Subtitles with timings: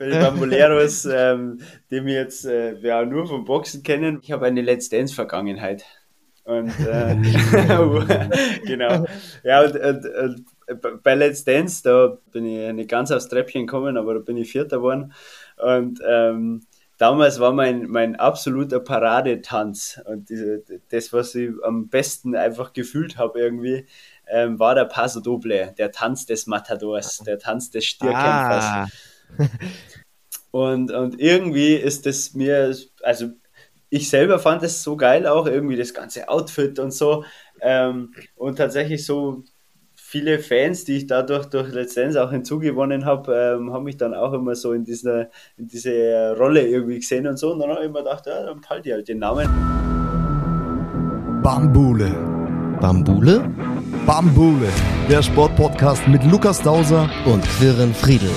[0.00, 4.20] für die Bamboleros, ähm, die mir jetzt äh, ja, nur vom Boxen kennen.
[4.22, 5.84] Ich habe eine Let's Dance-Vergangenheit.
[6.44, 7.16] Und äh,
[8.64, 9.04] genau.
[9.44, 13.98] Ja, und, und, und, bei Let's Dance, da bin ich nicht ganz aufs Treppchen gekommen,
[13.98, 15.12] aber da bin ich Vierter geworden.
[15.58, 16.62] Und ähm,
[16.96, 20.00] damals war mein, mein absoluter Paradetanz.
[20.06, 23.84] Und diese, das, was ich am besten einfach gefühlt habe irgendwie,
[24.26, 28.64] ähm, war der Paso Doble, der Tanz des Matadors, der Tanz des Stierkämpfers.
[28.64, 28.86] Ah.
[30.50, 33.30] und, und irgendwie ist das mir, also
[33.88, 37.24] ich selber fand es so geil auch, irgendwie das ganze Outfit und so.
[37.60, 39.44] Ähm, und tatsächlich so
[39.94, 44.14] viele Fans, die ich dadurch durch Let's Dance auch hinzugewonnen habe, ähm, haben mich dann
[44.14, 47.52] auch immer so in, dieser, in diese Rolle irgendwie gesehen und so.
[47.52, 49.48] Und dann habe ich immer gedacht, ja, dann behalte ich halt den Namen.
[51.42, 52.10] Bambule.
[52.80, 53.44] Bambule?
[54.06, 54.68] Bambule,
[55.08, 58.30] der Sportpodcast mit Lukas Dauser und Quirin Friedel.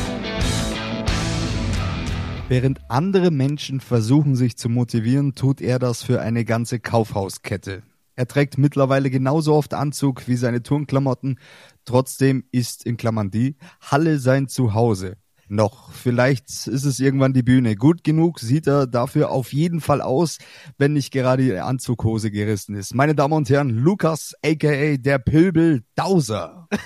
[2.54, 7.82] Während andere Menschen versuchen, sich zu motivieren, tut er das für eine ganze Kaufhauskette.
[8.16, 11.40] Er trägt mittlerweile genauso oft Anzug wie seine Turnklamotten.
[11.84, 15.18] Trotzdem ist in Klammern die Halle sein Zuhause.
[15.54, 15.92] Noch.
[15.92, 17.76] Vielleicht ist es irgendwann die Bühne.
[17.76, 20.40] Gut genug sieht er dafür auf jeden Fall aus,
[20.80, 22.96] wenn nicht gerade die Anzughose gerissen ist.
[22.96, 26.68] Meine Damen und Herren, Lukas, aka der Pilbel Dauser.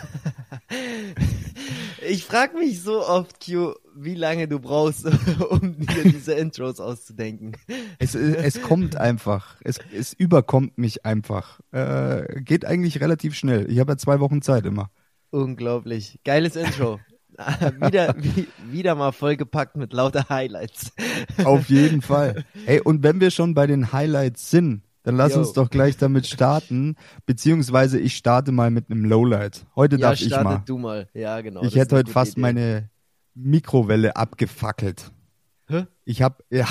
[2.10, 5.06] Ich frage mich so oft, Q, wie lange du brauchst,
[5.50, 7.58] um dir diese Intros auszudenken.
[8.00, 9.58] Es, es kommt einfach.
[9.62, 11.60] Es, es überkommt mich einfach.
[11.72, 13.70] Äh, geht eigentlich relativ schnell.
[13.70, 14.90] Ich habe ja zwei Wochen Zeit immer.
[15.32, 16.20] Unglaublich.
[16.24, 17.00] Geiles Intro.
[17.82, 20.92] wieder, wie, wieder mal vollgepackt mit lauter Highlights.
[21.44, 22.46] Auf jeden Fall.
[22.66, 25.40] Ey, und wenn wir schon bei den Highlights sind, dann lass Yo.
[25.40, 26.96] uns doch gleich damit starten.
[27.26, 29.66] Beziehungsweise ich starte mal mit einem Lowlight.
[29.76, 30.64] Heute ja, darf ich mal.
[30.66, 31.08] du mal.
[31.14, 31.64] Ja, genau.
[31.64, 32.42] Ich hätte heute fast Idee.
[32.42, 32.90] meine
[33.34, 35.12] Mikrowelle abgefackelt.
[35.68, 35.86] Hä?
[36.06, 36.68] Ich habe, ja,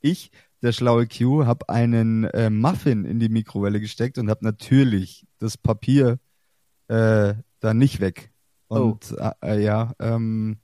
[0.00, 0.30] ich,
[0.62, 5.56] der schlaue Q, habe einen äh, Muffin in die Mikrowelle gesteckt und habe natürlich das
[5.56, 6.18] Papier
[6.88, 8.29] äh, da nicht weg.
[8.70, 9.30] Und oh.
[9.42, 10.58] äh, ja, ähm,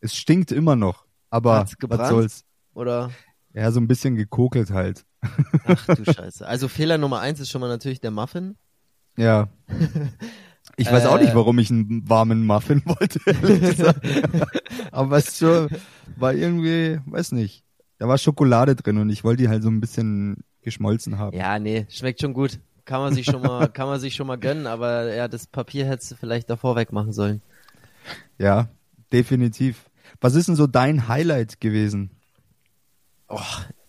[0.00, 1.06] es stinkt immer noch.
[1.30, 2.44] Aber Hat's gebrannt, was soll's?
[2.74, 3.10] Oder?
[3.54, 5.04] Ja, so ein bisschen gekokelt halt.
[5.64, 6.46] Ach du Scheiße.
[6.46, 8.56] Also Fehler Nummer eins ist schon mal natürlich der Muffin.
[9.16, 9.48] Ja.
[10.76, 11.34] Ich weiß äh, auch nicht, äh.
[11.34, 13.20] warum ich einen warmen Muffin wollte.
[14.92, 17.64] Aber es war irgendwie, weiß nicht.
[17.98, 21.36] Da war Schokolade drin und ich wollte die halt so ein bisschen geschmolzen haben.
[21.36, 22.60] Ja, nee, schmeckt schon gut.
[22.84, 25.84] Kann man sich schon mal, kann man sich schon mal gönnen, aber ja, das Papier
[25.84, 27.42] hättest du vielleicht davor wegmachen sollen.
[28.42, 28.68] Ja,
[29.12, 29.88] definitiv.
[30.20, 32.10] Was ist denn so dein Highlight gewesen?
[33.28, 33.38] Oh,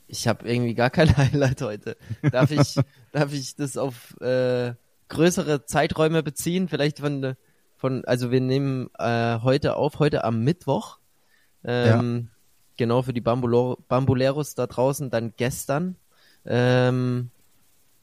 [0.05, 1.97] ich habe irgendwie gar kein Highlight heute.
[2.21, 2.75] Darf ich,
[3.11, 4.75] darf ich das auf äh,
[5.09, 6.67] größere Zeiträume beziehen?
[6.67, 7.35] Vielleicht von,
[7.77, 10.99] von also wir nehmen äh, heute auf, heute am Mittwoch.
[11.63, 12.31] Ähm, ja.
[12.77, 15.95] Genau für die Bambuleros da draußen, dann gestern.
[16.45, 17.31] Ähm,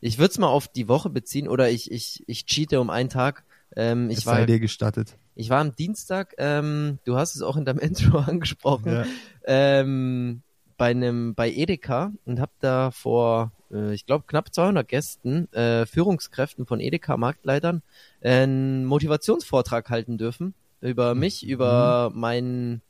[0.01, 3.09] ich würde es mal auf die Woche beziehen oder ich, ich, ich cheate um einen
[3.09, 3.45] Tag.
[3.77, 5.17] Ähm, ich es war, sei dir gestattet.
[5.41, 9.05] Ich war am Dienstag, ähm, du hast es auch in deinem Intro angesprochen, ja.
[9.45, 10.43] ähm,
[10.77, 15.87] bei einem bei Edeka und habe da vor äh, ich glaube knapp 200 Gästen, äh,
[15.87, 17.83] Führungskräften von Edeka Marktleitern
[18.23, 20.53] einen Motivationsvortrag halten dürfen
[20.83, 21.49] über mich, mhm.
[21.49, 22.83] über meinen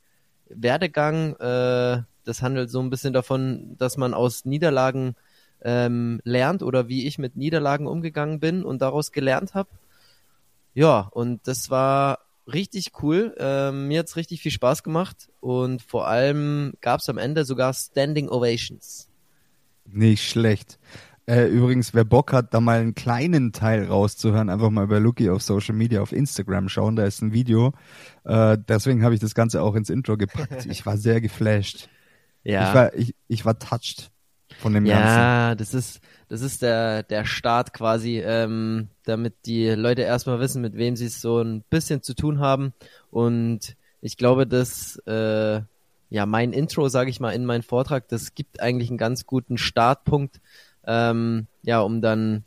[0.49, 1.37] Werdegang.
[1.37, 5.15] Äh, das handelt so ein bisschen davon, dass man aus Niederlagen
[5.61, 9.69] ähm, lernt oder wie ich mit Niederlagen umgegangen bin und daraus gelernt habe.
[10.73, 13.35] Ja, und das war richtig cool.
[13.37, 18.29] Ähm, mir hat's richtig viel Spaß gemacht und vor allem gab's am Ende sogar Standing
[18.29, 19.09] Ovations.
[19.85, 20.79] Nicht schlecht.
[21.27, 25.29] Äh, übrigens, wer Bock hat, da mal einen kleinen Teil rauszuhören, einfach mal bei Lucky
[25.29, 27.73] auf Social Media, auf Instagram schauen, da ist ein Video.
[28.23, 30.65] Äh, deswegen habe ich das Ganze auch ins Intro gepackt.
[30.71, 31.89] Ich war sehr geflasht.
[32.43, 32.69] Ja.
[32.69, 34.11] Ich war, ich, ich war touched
[34.61, 35.17] von dem ja, Ganzen.
[35.17, 40.61] Ja, das ist, das ist der, der Start quasi, ähm, damit die Leute erstmal wissen,
[40.61, 42.73] mit wem sie es so ein bisschen zu tun haben.
[43.09, 45.61] Und ich glaube, dass äh,
[46.09, 49.57] ja mein Intro, sage ich mal, in meinen Vortrag, das gibt eigentlich einen ganz guten
[49.57, 50.39] Startpunkt,
[50.85, 52.43] ähm, ja, um dann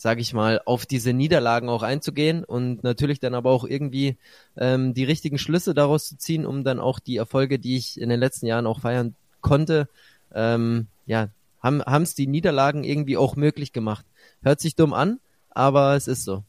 [0.00, 4.16] sage ich mal, auf diese Niederlagen auch einzugehen und natürlich dann aber auch irgendwie
[4.56, 8.08] ähm, die richtigen Schlüsse daraus zu ziehen, um dann auch die Erfolge, die ich in
[8.08, 9.90] den letzten Jahren auch feiern konnte,
[10.34, 11.28] ähm, ja,
[11.60, 14.06] haben es die Niederlagen irgendwie auch möglich gemacht.
[14.42, 15.18] Hört sich dumm an,
[15.50, 16.44] aber es ist so.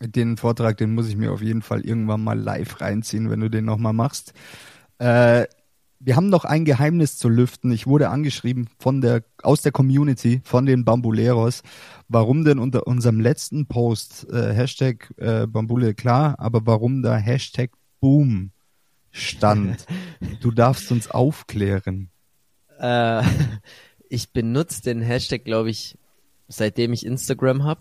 [0.00, 3.50] Den Vortrag, den muss ich mir auf jeden Fall irgendwann mal live reinziehen, wenn du
[3.50, 4.32] den nochmal machst.
[4.98, 5.44] Äh,
[6.00, 7.70] wir haben noch ein Geheimnis zu lüften.
[7.70, 11.62] Ich wurde angeschrieben von der, aus der Community, von den Bambuleros,
[12.08, 17.72] warum denn unter unserem letzten Post äh, Hashtag äh, Bambule klar, aber warum da Hashtag
[18.00, 18.52] Boom
[19.10, 19.84] stand.
[20.40, 22.10] Du darfst uns aufklären.
[22.78, 23.22] Äh,
[24.08, 25.96] ich benutze den Hashtag, glaube ich,
[26.48, 27.80] seitdem ich Instagram habe.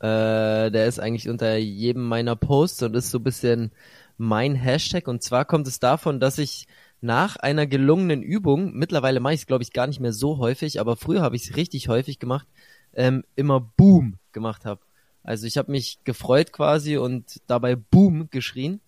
[0.00, 3.72] Äh, der ist eigentlich unter jedem meiner Posts und ist so ein bisschen
[4.18, 5.08] mein Hashtag.
[5.08, 6.66] Und zwar kommt es davon, dass ich
[7.00, 10.80] nach einer gelungenen Übung, mittlerweile mache ich es, glaube ich, gar nicht mehr so häufig,
[10.80, 12.46] aber früher habe ich es richtig häufig gemacht,
[12.94, 14.80] ähm, immer Boom gemacht habe.
[15.22, 18.80] Also ich habe mich gefreut quasi und dabei Boom geschrien.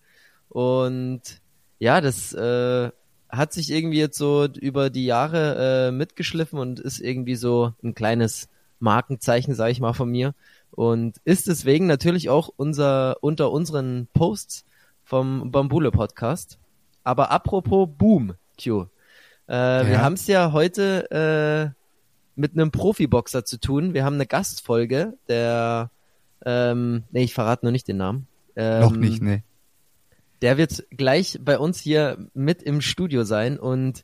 [0.47, 1.21] Und
[1.79, 2.91] ja, das äh,
[3.29, 7.93] hat sich irgendwie jetzt so über die Jahre äh, mitgeschliffen und ist irgendwie so ein
[7.93, 8.49] kleines
[8.79, 10.33] Markenzeichen, sage ich mal, von mir.
[10.71, 14.65] Und ist deswegen natürlich auch unser unter unseren Posts
[15.03, 16.57] vom Bambule Podcast.
[17.03, 18.85] Aber apropos Boom, Q.
[19.47, 19.87] Äh, ja.
[19.87, 21.79] Wir haben es ja heute äh,
[22.39, 23.93] mit einem Profiboxer zu tun.
[23.93, 25.89] Wir haben eine Gastfolge, der,
[26.45, 28.27] ähm, nee, ich verrate noch nicht den Namen.
[28.55, 29.43] Ähm, noch nicht, nee.
[30.41, 33.59] Der wird gleich bei uns hier mit im Studio sein.
[33.59, 34.03] Und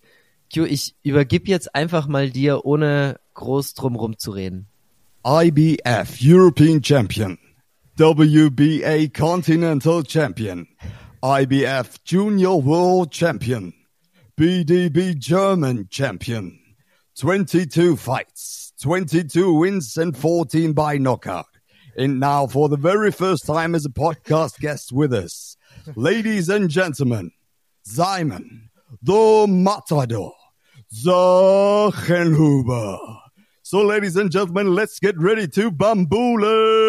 [0.53, 4.67] Q, ich übergib jetzt einfach mal dir, ohne groß drumrum zu reden.
[5.25, 7.37] IBF European Champion,
[7.97, 10.67] WBA Continental Champion,
[11.23, 13.73] IBF Junior World Champion,
[14.37, 16.59] BDB German Champion,
[17.15, 21.47] 22 fights, 22 wins and 14 by knockout.
[21.97, 25.54] And now for the very first time as a podcast guest with us,
[25.95, 27.31] ladies and gentlemen,
[27.83, 28.69] Simon,
[29.01, 30.33] the Matador,
[30.93, 32.99] Zachenhuber.
[33.61, 36.85] So, ladies and gentlemen, let's get ready to bambule.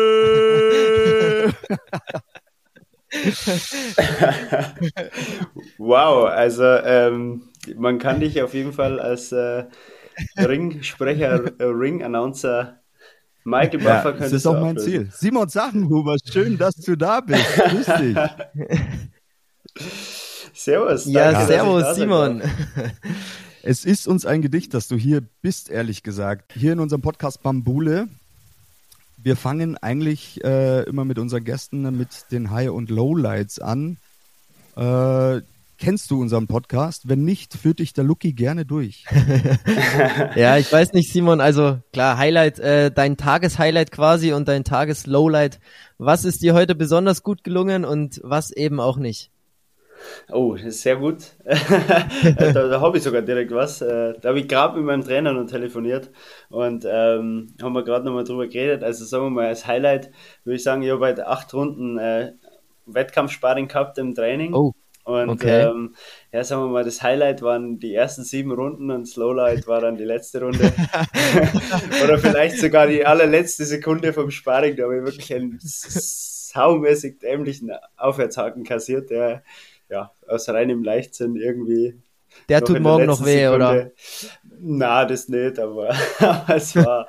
[5.78, 9.64] wow, also ähm, man kann dich auf jeden Fall als äh,
[10.38, 12.80] Ringsprecher, äh, Ring-Announcer
[13.46, 15.08] Michael Buffer ja, Das ist auch mein Ziel.
[15.12, 17.46] Simon Sachenhuber, schön, dass du da bist.
[17.54, 18.16] Grüß dich.
[20.52, 21.06] servus.
[21.06, 22.42] Ja, danke, servus, Simon.
[23.68, 26.52] Es ist uns ein Gedicht, dass du hier bist, ehrlich gesagt.
[26.54, 28.06] Hier in unserem Podcast Bambule.
[29.16, 33.96] Wir fangen eigentlich äh, immer mit unseren Gästen mit den High- und Lowlights an.
[34.76, 35.40] Äh,
[35.78, 37.08] kennst du unseren Podcast?
[37.08, 39.04] Wenn nicht, führt dich der Lucky gerne durch.
[40.36, 41.40] ja, ich weiß nicht, Simon.
[41.40, 45.60] Also klar, Highlight, äh, dein Tageshighlight quasi und dein Tageslowlight.
[45.98, 49.30] Was ist dir heute besonders gut gelungen und was eben auch nicht?
[50.30, 51.32] Oh, das ist sehr gut.
[51.44, 53.80] da, da habe ich sogar direkt was.
[53.80, 56.10] Äh, da habe ich gerade mit meinem Trainer noch telefoniert
[56.50, 58.82] und ähm, haben wir gerade nochmal drüber geredet.
[58.82, 60.10] Also sagen wir mal, als Highlight
[60.44, 62.32] würde ich sagen, ich habe halt acht Runden äh,
[62.86, 64.54] Wettkampfsparring gehabt im Training.
[64.54, 64.72] Oh.
[65.06, 65.62] Und okay.
[65.62, 65.94] ähm,
[66.32, 69.80] ja, sagen wir mal, das Highlight waren die ersten sieben Runden und das Lowlight war
[69.80, 70.72] dann die letzte Runde.
[72.02, 74.74] Oder vielleicht sogar die allerletzte Sekunde vom Sparring.
[74.74, 79.44] Da habe ich wirklich einen saumäßig dämlichen Aufwärtshaken kassiert, der
[79.88, 81.94] ja aus reinem Leichtsinn irgendwie.
[82.48, 83.92] Der tut morgen noch weh, Sekunde, oder?
[84.58, 87.06] Na, das nicht, aber, aber es war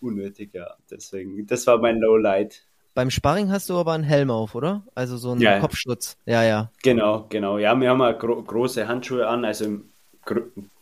[0.00, 0.74] unnötig, ja.
[0.90, 2.66] Deswegen, das war mein Lowlight.
[2.94, 4.82] Beim Sparring hast du aber einen Helm auf, oder?
[4.94, 6.16] Also so einen ja, Kopfschutz.
[6.26, 6.70] Ja, ja.
[6.82, 7.58] Genau, genau.
[7.58, 9.78] Ja, wir haben ja gro große Handschuhe an, also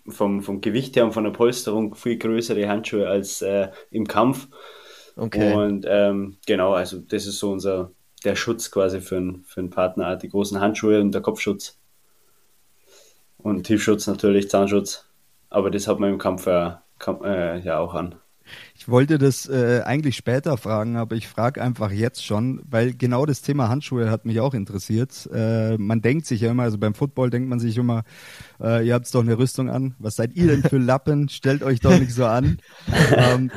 [0.06, 4.48] vom, vom Gewicht her und von der Polsterung viel größere Handschuhe als äh, im Kampf.
[5.16, 5.52] Okay.
[5.52, 7.90] Und ähm, genau, also das ist so unser
[8.24, 11.78] der Schutz quasi für, einen, für einen Partner, die großen Handschuhe und der Kopfschutz.
[13.36, 15.08] Und Tiefschutz natürlich, Zahnschutz.
[15.50, 16.82] Aber das hat man im Kampf ja,
[17.22, 18.16] äh, ja auch an.
[18.74, 23.26] Ich wollte das äh, eigentlich später fragen, aber ich frage einfach jetzt schon, weil genau
[23.26, 25.28] das Thema Handschuhe hat mich auch interessiert.
[25.32, 28.04] Äh, man denkt sich ja immer, also beim Football denkt man sich immer,
[28.60, 29.94] äh, ihr habt doch eine Rüstung an.
[29.98, 31.28] Was seid ihr denn für Lappen?
[31.28, 32.58] Stellt euch doch nicht so an.
[33.14, 33.50] ähm,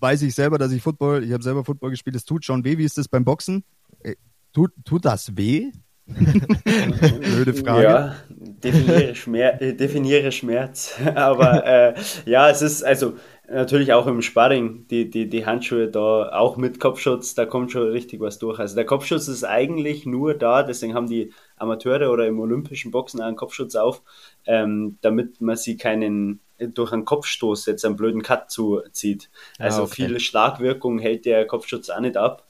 [0.00, 2.78] weiß ich selber, dass ich Football, ich habe selber Football gespielt, es tut schon weh.
[2.78, 3.64] Wie ist das beim Boxen?
[4.02, 4.14] Äh,
[4.52, 5.70] tut, tut das weh?
[6.06, 7.84] Blöde Frage.
[7.84, 8.16] Ja,
[8.62, 10.98] definiere, Schmerz, äh, definiere Schmerz.
[11.14, 11.94] Aber äh,
[12.26, 13.14] ja, es ist also
[13.48, 17.88] natürlich auch im Sparring, die, die, die Handschuhe da, auch mit Kopfschutz, da kommt schon
[17.88, 18.58] richtig was durch.
[18.58, 23.20] Also der Kopfschutz ist eigentlich nur da, deswegen haben die Amateure oder im olympischen Boxen
[23.20, 24.02] einen Kopfschutz auf,
[24.46, 29.30] ähm, damit man sie keinen durch einen Kopfstoß jetzt einen blöden Cut zuzieht.
[29.58, 29.94] Ah, also ah, okay.
[30.06, 32.46] viel Schlagwirkung hält der Kopfschutz auch nicht ab.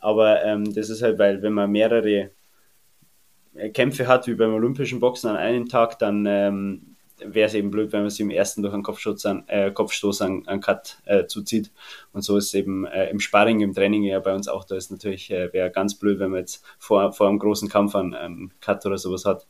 [0.00, 2.30] Aber ähm, das ist halt, weil wenn man mehrere
[3.74, 6.92] Kämpfe hat, wie beim olympischen Boxen an einem Tag, dann ähm,
[7.24, 10.22] wäre es eben blöd, wenn man sie im ersten durch einen Kopfstoß an, äh, Kopfstoß
[10.22, 11.70] an, an Cut äh, zuzieht.
[12.12, 14.64] Und so ist es eben äh, im Sparring, im Training ja bei uns auch.
[14.64, 17.94] Da ist natürlich, äh, wäre ganz blöd, wenn man jetzt vor, vor einem großen Kampf
[17.94, 19.46] einen, einen Cut oder sowas hat.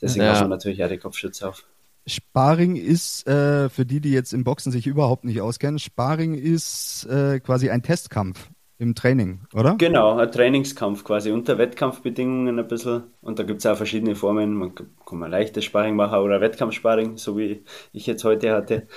[0.00, 0.32] Deswegen ja.
[0.32, 1.64] hat man natürlich auch die Kopfschütze auf.
[2.06, 7.06] Sparring ist, äh, für die, die jetzt im Boxen sich überhaupt nicht auskennen, Sparring ist
[7.06, 8.50] äh, quasi ein Testkampf.
[8.78, 9.76] Im Training, oder?
[9.76, 13.04] Genau, ein Trainingskampf quasi unter Wettkampfbedingungen ein bisschen.
[13.22, 14.54] Und da gibt es auch verschiedene Formen.
[14.54, 17.62] Man kann mal leichtes Sparring machen oder Wettkampfsparring, so wie
[17.92, 18.88] ich jetzt heute hatte.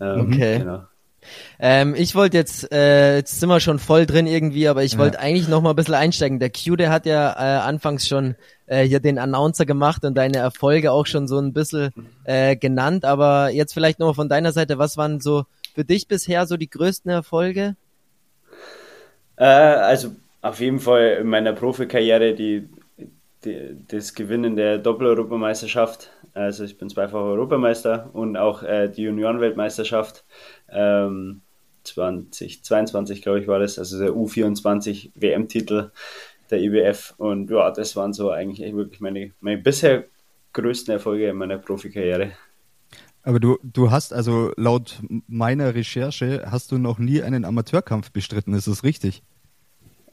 [0.00, 0.58] Ähm, okay.
[0.60, 0.84] Genau.
[1.58, 4.98] Ähm, ich wollte jetzt, äh, jetzt sind wir schon voll drin irgendwie, aber ich ja.
[4.98, 6.38] wollte eigentlich noch mal ein bisschen einsteigen.
[6.38, 10.38] Der Q, der hat ja äh, anfangs schon äh, hier den Announcer gemacht und deine
[10.38, 11.90] Erfolge auch schon so ein bisschen
[12.24, 15.44] äh, genannt, aber jetzt vielleicht noch mal von deiner Seite, was waren so
[15.74, 17.76] für dich bisher so die größten Erfolge?
[19.38, 20.10] Äh, also
[20.42, 22.68] auf jeden Fall in meiner Profikarriere die,
[23.44, 26.10] die, das Gewinnen der Doppel-Europameisterschaft.
[26.34, 30.24] Also ich bin zweifacher Europameister und auch äh, die Juniorenweltmeisterschaft
[30.70, 31.40] ähm,
[31.84, 35.90] 2022, glaube ich, war das, also der U24 WM-Titel
[36.50, 37.14] der IBF.
[37.16, 40.04] Und ja, das waren so eigentlich wirklich meine, meine bisher
[40.52, 42.32] größten Erfolge in meiner Profikarriere.
[43.22, 48.54] Aber du, du hast also laut meiner Recherche hast du noch nie einen Amateurkampf bestritten,
[48.54, 49.22] ist das richtig?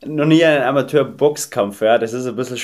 [0.06, 1.98] Noch nie einen Amateurboxkampf, ja.
[1.98, 2.60] Das ist ein bisschen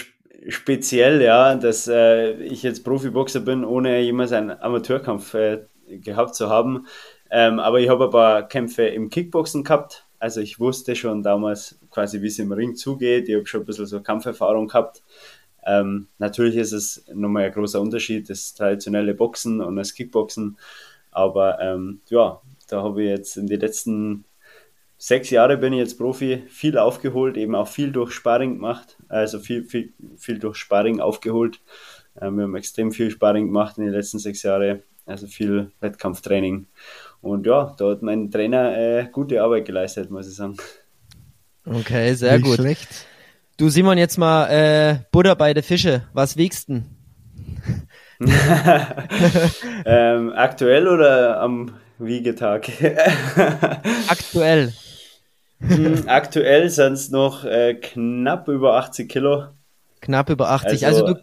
[0.48, 6.50] speziell, ja, dass äh, ich jetzt Profiboxer bin, ohne jemals einen Amateurkampf äh, gehabt zu
[6.50, 6.88] haben.
[7.30, 10.06] Ähm, aber ich habe ein paar Kämpfe im Kickboxen gehabt.
[10.20, 13.28] Also ich wusste schon damals quasi, wie es im Ring zugeht.
[13.28, 15.02] Ich habe schon ein bisschen so Kampferfahrung gehabt.
[15.66, 20.58] Ähm, natürlich ist es nochmal ein großer Unterschied, das traditionelle Boxen und das Kickboxen.
[21.12, 24.26] Aber ähm, ja, da habe ich jetzt in den letzten
[25.02, 29.40] sechs Jahren bin ich jetzt Profi, viel aufgeholt, eben auch viel durch Sparring gemacht, also
[29.40, 31.60] viel, viel, viel durch Sparring aufgeholt.
[32.22, 36.68] Ähm, wir haben extrem viel Sparring gemacht in den letzten sechs Jahren, also viel Wettkampftraining.
[37.20, 40.58] Und ja, da hat mein Trainer äh, gute Arbeit geleistet, muss ich sagen.
[41.66, 42.58] Okay, sehr Nicht gut.
[42.58, 43.08] Schlecht.
[43.58, 46.04] Du Simon, jetzt mal äh, Butter bei der Fische.
[46.14, 46.84] Was wiegst du?
[49.84, 52.70] ähm, aktuell oder am Wiegetag?
[54.08, 54.72] aktuell.
[55.62, 59.46] Hm, aktuell sind es noch äh, knapp über 80 Kilo.
[60.02, 60.86] Knapp über 80.
[60.86, 61.22] Also, also du,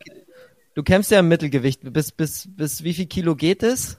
[0.75, 1.81] du kämpfst ja im Mittelgewicht.
[1.93, 3.99] Bis, bis, bis wie viel Kilo geht es?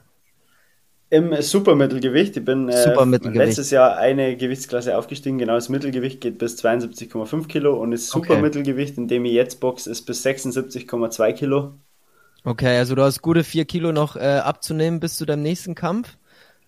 [1.10, 2.36] Im Supermittelgewicht.
[2.36, 5.38] Ich bin äh, letztes Jahr eine Gewichtsklasse aufgestiegen.
[5.38, 9.88] Genau, das Mittelgewicht geht bis 72,5 Kilo und das Supermittelgewicht, in dem ich jetzt box,
[9.88, 11.74] ist bis 76,2 Kilo.
[12.44, 16.16] Okay, also du hast gute 4 Kilo noch äh, abzunehmen bis zu deinem nächsten Kampf.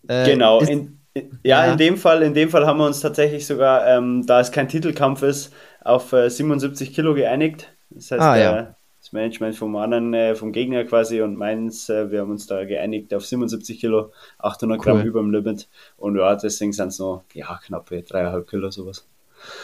[0.08, 3.00] Äh, genau, in, in, ja, ja, in dem Fall, in dem Fall haben wir uns
[3.00, 7.75] tatsächlich sogar, ähm, da es kein Titelkampf ist, auf 77 äh, Kilo geeinigt.
[7.90, 8.59] Das heißt, ah, ja.
[8.59, 8.66] Äh,
[9.02, 12.64] das Management vom anderen, äh, vom Gegner quasi und meins, äh, wir haben uns da
[12.64, 14.85] geeinigt auf 77 Kilo, 800 cool.
[14.85, 19.09] Gramm über dem Limit und ja, deswegen sind es noch, ja, knappe 3,5 Kilo sowas.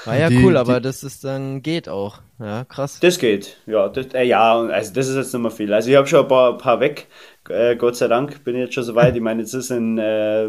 [0.06, 2.20] Ah ja, die, cool, aber das ist dann geht auch.
[2.38, 3.00] Ja, krass.
[3.00, 3.88] Das geht, ja.
[3.88, 5.72] Das, äh, ja, also das ist jetzt nicht mehr viel.
[5.72, 7.08] Also ich habe schon ein paar, paar weg,
[7.48, 9.16] äh, Gott sei Dank bin ich jetzt schon so weit.
[9.16, 10.48] Ich meine, jetzt ist in äh,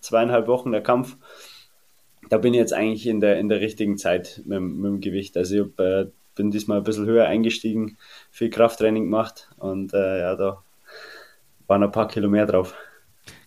[0.00, 1.16] zweieinhalb Wochen der Kampf.
[2.28, 5.36] Da bin ich jetzt eigentlich in der, in der richtigen Zeit mit, mit dem Gewicht.
[5.36, 7.98] Also ich hab, äh, bin diesmal ein bisschen höher eingestiegen,
[8.30, 10.62] viel Krafttraining gemacht und äh, ja, da
[11.66, 12.74] waren ein paar Kilo mehr drauf.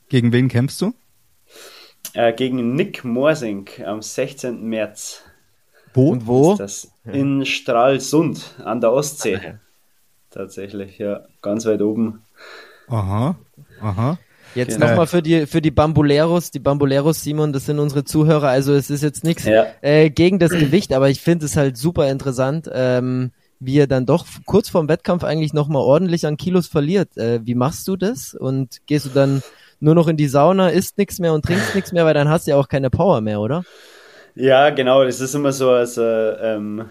[0.09, 0.93] Gegen wen kämpfst du?
[2.13, 4.63] Äh, gegen Nick Morsink am 16.
[4.63, 5.23] März.
[5.93, 6.11] Wo?
[6.11, 6.55] Und wo?
[6.55, 9.39] das in Stralsund an der Ostsee.
[10.29, 12.23] Tatsächlich, ja, ganz weit oben.
[12.87, 13.35] Aha,
[13.81, 14.17] aha.
[14.55, 14.89] Jetzt genau.
[14.89, 18.89] nochmal für die, für die Bambuleros, die Bambuleros, Simon, das sind unsere Zuhörer, also es
[18.89, 19.65] ist jetzt nichts ja.
[19.81, 24.05] äh, gegen das Gewicht, aber ich finde es halt super interessant, ähm, wie er dann
[24.05, 27.17] doch kurz vorm Wettkampf eigentlich nochmal ordentlich an Kilos verliert.
[27.17, 28.35] Äh, wie machst du das?
[28.35, 29.41] Und gehst du dann
[29.83, 32.47] nur noch in die Sauna, isst nichts mehr und trinkst nichts mehr, weil dann hast
[32.47, 33.63] du ja auch keine Power mehr, oder?
[34.33, 36.03] Ja, genau, das ist immer so als äh,
[36.55, 36.89] ähm,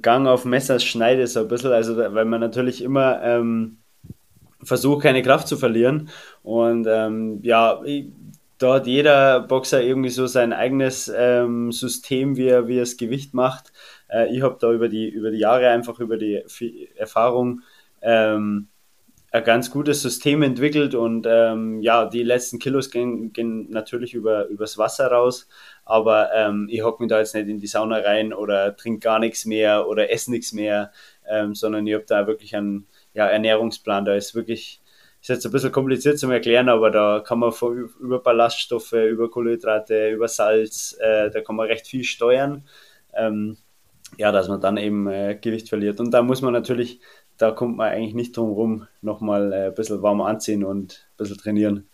[0.00, 3.78] Gang auf Messers Schneide so ein bisschen, also weil man natürlich immer ähm,
[4.62, 6.08] versucht, keine Kraft zu verlieren
[6.42, 7.80] und ähm, ja,
[8.58, 12.96] da hat jeder Boxer irgendwie so sein eigenes ähm, System, wie er, wie er das
[12.96, 13.72] Gewicht macht.
[14.08, 16.42] Äh, ich habe da über die, über die Jahre einfach über die
[16.96, 17.60] Erfahrung
[18.02, 18.68] ähm,
[19.32, 24.46] ein ganz gutes System entwickelt und ähm, ja, die letzten Kilos gehen, gehen natürlich über,
[24.46, 25.48] übers Wasser raus,
[25.84, 29.20] aber ähm, ich hocke mich da jetzt nicht in die Sauna rein oder trinke gar
[29.20, 30.90] nichts mehr oder esse nichts mehr,
[31.28, 34.80] ähm, sondern ich habe da wirklich einen ja, Ernährungsplan, da ist wirklich
[35.20, 39.30] ist jetzt ein bisschen kompliziert zu erklären, aber da kann man von, über Ballaststoffe, über
[39.30, 42.64] Kohlenhydrate, über Salz, äh, da kann man recht viel steuern.
[43.12, 43.58] Ähm,
[44.16, 46.00] ja, dass man dann eben äh, Gewicht verliert.
[46.00, 47.00] Und da muss man natürlich,
[47.40, 51.16] da kommt man eigentlich nicht drum rum, nochmal äh, ein bisschen warm anziehen und ein
[51.16, 51.88] bisschen trainieren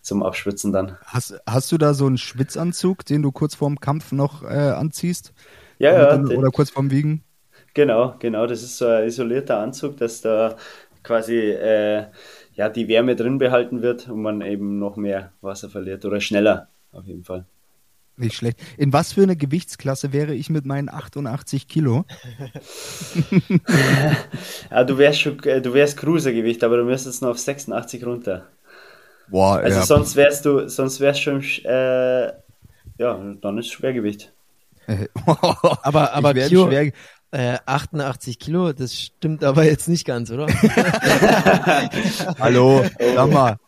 [0.00, 0.96] zum Abschwitzen dann.
[1.04, 5.34] Hast, hast du da so einen Schwitzanzug, den du kurz vorm Kampf noch äh, anziehst?
[5.78, 6.06] Ja, ja.
[6.06, 7.22] Dann, oder kurz vorm Wiegen?
[7.74, 8.46] Genau, genau.
[8.46, 10.56] Das ist so ein isolierter Anzug, dass da
[11.02, 12.06] quasi äh,
[12.54, 16.68] ja, die Wärme drin behalten wird und man eben noch mehr Wasser verliert oder schneller
[16.92, 17.44] auf jeden Fall.
[18.18, 18.58] Nicht schlecht.
[18.78, 22.06] In was für eine Gewichtsklasse wäre ich mit meinen 88 Kilo?
[24.70, 28.46] ja, du wärst schon, äh, du wärst Cruisergewicht, aber du müsstest noch auf 86 runter.
[29.28, 29.84] Boah, also ja.
[29.84, 32.26] sonst wärst du, sonst wärst schon, äh,
[32.98, 34.32] ja, dann ist Schwergewicht.
[35.26, 36.92] aber aber Q, schwer,
[37.32, 40.46] äh, 88 Kilo, das stimmt aber jetzt nicht ganz, oder?
[42.38, 43.58] Hallo, sag mal.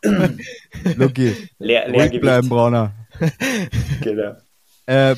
[0.97, 2.23] Lucky, Leer, Leergewicht.
[2.23, 2.95] bleiben, Brauner.
[4.03, 4.37] genau.
[4.87, 5.17] Äh,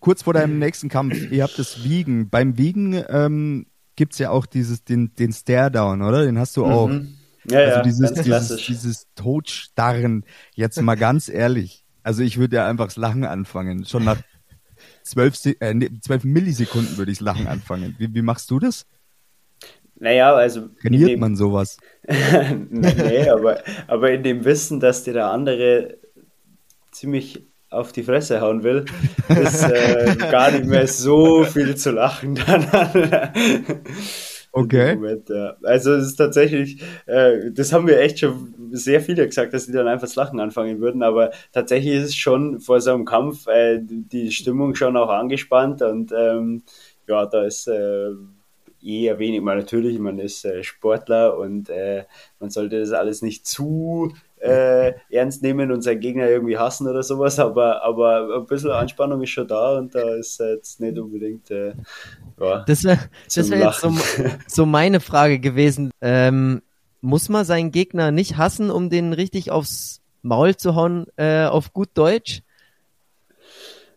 [0.00, 2.28] kurz vor deinem nächsten Kampf, ihr habt das Wiegen.
[2.28, 3.66] Beim Wiegen ähm,
[3.96, 6.24] gibt es ja auch dieses, den, den Stare-Down, oder?
[6.24, 6.88] Den hast du auch.
[6.88, 7.14] Mhm.
[7.48, 10.24] Ja, also ja, dieses, dieses, dieses Totstarren,
[10.54, 11.84] jetzt mal ganz ehrlich.
[12.02, 13.84] Also ich würde ja einfach das Lachen anfangen.
[13.84, 14.18] Schon nach
[15.02, 17.94] zwölf, äh, zwölf Millisekunden würde ich das Lachen anfangen.
[17.98, 18.86] Wie, wie machst du das?
[19.98, 20.68] Naja, also.
[20.80, 21.78] Trainiert dem, man sowas?
[22.70, 25.98] nee, aber, aber in dem Wissen, dass dir der andere
[26.96, 28.84] ziemlich auf die Fresse hauen will,
[29.28, 33.32] ist äh, gar nicht mehr so viel zu lachen dann.
[34.52, 34.94] Okay.
[34.94, 35.54] Moment, ja.
[35.64, 39.72] Also es ist tatsächlich, äh, das haben wir echt schon sehr viele gesagt, dass die
[39.72, 43.46] dann einfach das Lachen anfangen würden, aber tatsächlich ist es schon vor so einem Kampf
[43.48, 46.62] äh, die Stimmung schon auch angespannt und ähm,
[47.06, 48.12] ja, da ist äh,
[48.82, 52.04] eher wenig, mal natürlich, man ist äh, Sportler und äh,
[52.40, 54.14] man sollte das alles nicht zu
[54.46, 59.22] äh, ernst nehmen und seinen Gegner irgendwie hassen oder sowas, aber, aber ein bisschen Anspannung
[59.22, 61.50] ist schon da und da ist jetzt nicht unbedingt.
[61.50, 61.74] Äh,
[62.40, 62.98] ja, das wäre
[63.34, 63.92] wär jetzt so,
[64.46, 65.90] so, meine Frage gewesen.
[66.00, 66.62] Ähm,
[67.00, 71.72] muss man seinen Gegner nicht hassen, um den richtig aufs Maul zu hauen, äh, auf
[71.72, 72.42] gut Deutsch?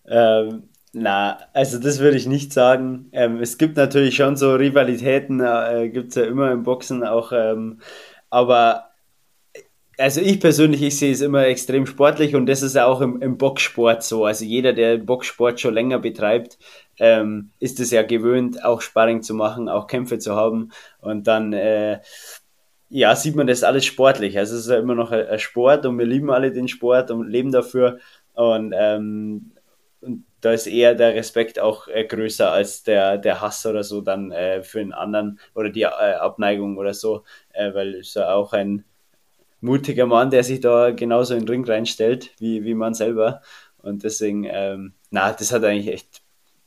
[0.08, 0.64] Ähm,
[0.94, 3.10] na, also das würde ich nicht sagen.
[3.12, 7.32] Ähm, es gibt natürlich schon so Rivalitäten, äh, gibt es ja immer im Boxen auch,
[7.32, 7.80] ähm,
[8.30, 8.89] aber
[10.00, 13.22] also ich persönlich, ich sehe es immer extrem sportlich und das ist ja auch im,
[13.22, 14.26] im Boxsport so.
[14.26, 16.58] Also jeder, der Boxsport schon länger betreibt,
[17.00, 21.52] ähm, ist es ja gewöhnt, auch Sparring zu machen, auch Kämpfe zu haben und dann
[21.54, 22.00] äh,
[22.90, 24.38] ja, sieht man das alles sportlich.
[24.38, 27.12] Also es ist ja immer noch ein, ein Sport und wir lieben alle den Sport
[27.12, 28.00] und leben dafür
[28.34, 29.52] und, ähm,
[30.02, 34.00] und da ist eher der Respekt auch äh, größer als der, der Hass oder so
[34.00, 38.34] dann äh, für den anderen oder die äh, Abneigung oder so, äh, weil es ja
[38.34, 38.86] auch ein
[39.62, 43.42] mutiger Mann, der sich da genauso in den Ring reinstellt, wie, wie man selber.
[43.78, 46.22] Und deswegen, ähm, na, das hat eigentlich echt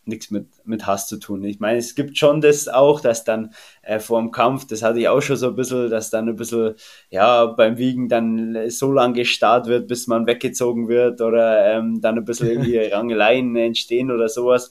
[0.05, 1.44] nichts mit, mit Hass zu tun.
[1.44, 4.98] Ich meine, es gibt schon das auch, dass dann äh, vor dem Kampf, das hatte
[4.98, 6.74] ich auch schon so ein bisschen, dass dann ein bisschen,
[7.11, 12.18] ja, beim Wiegen dann so lange gestarrt wird, bis man weggezogen wird oder ähm, dann
[12.18, 14.70] ein bisschen irgendwie Rangeleien entstehen oder sowas.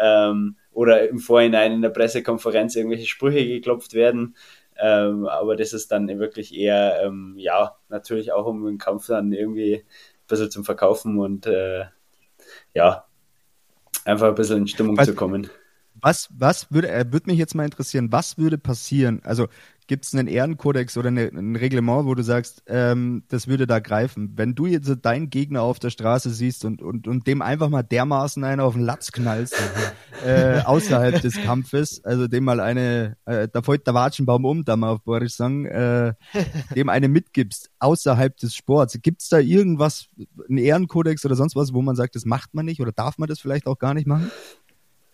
[0.00, 4.36] Ähm, oder im Vorhinein in der Pressekonferenz irgendwelche Sprüche geklopft werden.
[4.78, 9.32] Ähm, aber das ist dann wirklich eher, ähm, ja, natürlich auch um den Kampf dann
[9.32, 9.84] irgendwie ein
[10.28, 11.86] bisschen zum Verkaufen und äh,
[12.74, 13.04] ja,
[14.04, 15.50] einfach ein bisschen in Stimmung was, zu kommen.
[16.00, 19.20] Was, was würde, äh, würde mich jetzt mal interessieren, was würde passieren?
[19.24, 19.48] Also
[19.88, 23.78] Gibt es einen Ehrenkodex oder eine, ein Reglement, wo du sagst, ähm, das würde da
[23.78, 24.34] greifen?
[24.36, 27.82] Wenn du jetzt deinen Gegner auf der Straße siehst und, und, und dem einfach mal
[27.82, 29.56] dermaßen einen auf den Latz knallst,
[30.26, 34.76] äh, außerhalb des Kampfes, also dem mal eine, äh, da fällt der Watschenbaum um, da
[34.76, 36.12] mal auf Boris sagen, äh,
[36.76, 38.98] dem eine mitgibst, außerhalb des Sports.
[39.00, 40.08] Gibt es da irgendwas,
[40.50, 43.26] einen Ehrenkodex oder sonst was, wo man sagt, das macht man nicht oder darf man
[43.26, 44.30] das vielleicht auch gar nicht machen?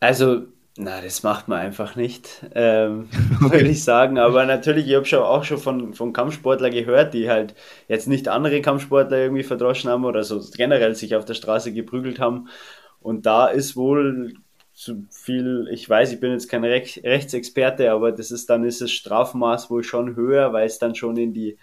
[0.00, 3.08] Also na, das macht man einfach nicht, ähm,
[3.44, 3.52] okay.
[3.52, 4.18] würde ich sagen.
[4.18, 7.54] Aber natürlich, ich habe schon auch schon von, von Kampfsportlern gehört, die halt
[7.88, 12.18] jetzt nicht andere Kampfsportler irgendwie verdroschen haben oder so generell sich auf der Straße geprügelt
[12.18, 12.48] haben.
[13.00, 14.34] Und da ist wohl
[14.72, 18.80] zu viel, ich weiß, ich bin jetzt kein Rech Rechtsexperte, aber das ist dann ist
[18.80, 21.56] das Strafmaß wohl schon höher, weil es dann schon in die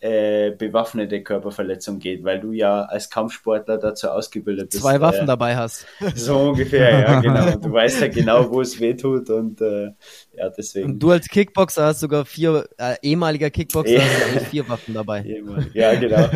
[0.00, 4.82] äh, bewaffnete Körperverletzung geht, weil du ja als Kampfsportler dazu ausgebildet bist.
[4.82, 5.86] Zwei Waffen äh, dabei hast.
[6.14, 7.56] So ungefähr, ja, genau.
[7.58, 9.90] Du weißt ja genau, wo es weh tut und äh,
[10.36, 10.92] ja, deswegen.
[10.92, 14.00] Und du als Kickboxer hast sogar vier, äh, ehemaliger Kickboxer, eh.
[14.34, 15.22] hast vier Waffen dabei.
[15.24, 15.74] Ehemalig.
[15.74, 16.28] Ja, genau.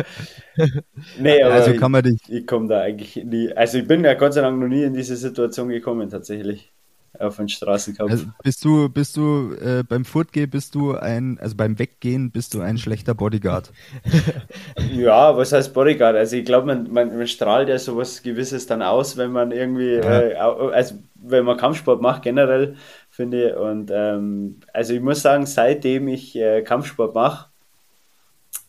[1.19, 2.19] nee, aber also kann man dich.
[2.27, 4.83] Ich, ich komme da eigentlich nie, also ich bin ja Gott sei Dank noch nie
[4.83, 6.74] in diese Situation gekommen, tatsächlich
[7.19, 8.11] auf den Straßenkampf.
[8.11, 12.53] Also bist du, bist du äh, beim Fortgehen bist du ein, also beim Weggehen bist
[12.53, 13.71] du ein schlechter Bodyguard.
[14.93, 16.15] ja, was heißt Bodyguard?
[16.15, 19.95] Also ich glaube, man, man, man, strahlt ja sowas Gewisses dann aus, wenn man irgendwie,
[19.95, 20.21] ja.
[20.21, 22.75] äh, also wenn man Kampfsport macht generell,
[23.09, 23.55] finde ich.
[23.55, 27.49] Und ähm, also ich muss sagen, seitdem ich äh, Kampfsport mache,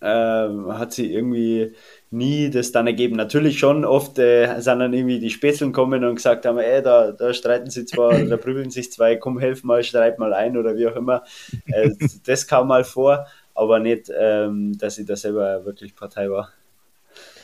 [0.01, 1.75] äh, hat sie irgendwie
[2.11, 3.17] nie das dann ergeben.
[3.17, 7.13] Natürlich schon oft äh, sind dann irgendwie die Spätzeln kommen und gesagt haben, ey, da,
[7.13, 10.77] da streiten sie zwar, da prügeln sich zwei, komm, helf mal, streit mal ein oder
[10.77, 11.25] wie auch immer.
[11.67, 11.91] Äh,
[12.25, 16.51] das kam mal vor, aber nicht, ähm, dass ich da selber wirklich Partei war.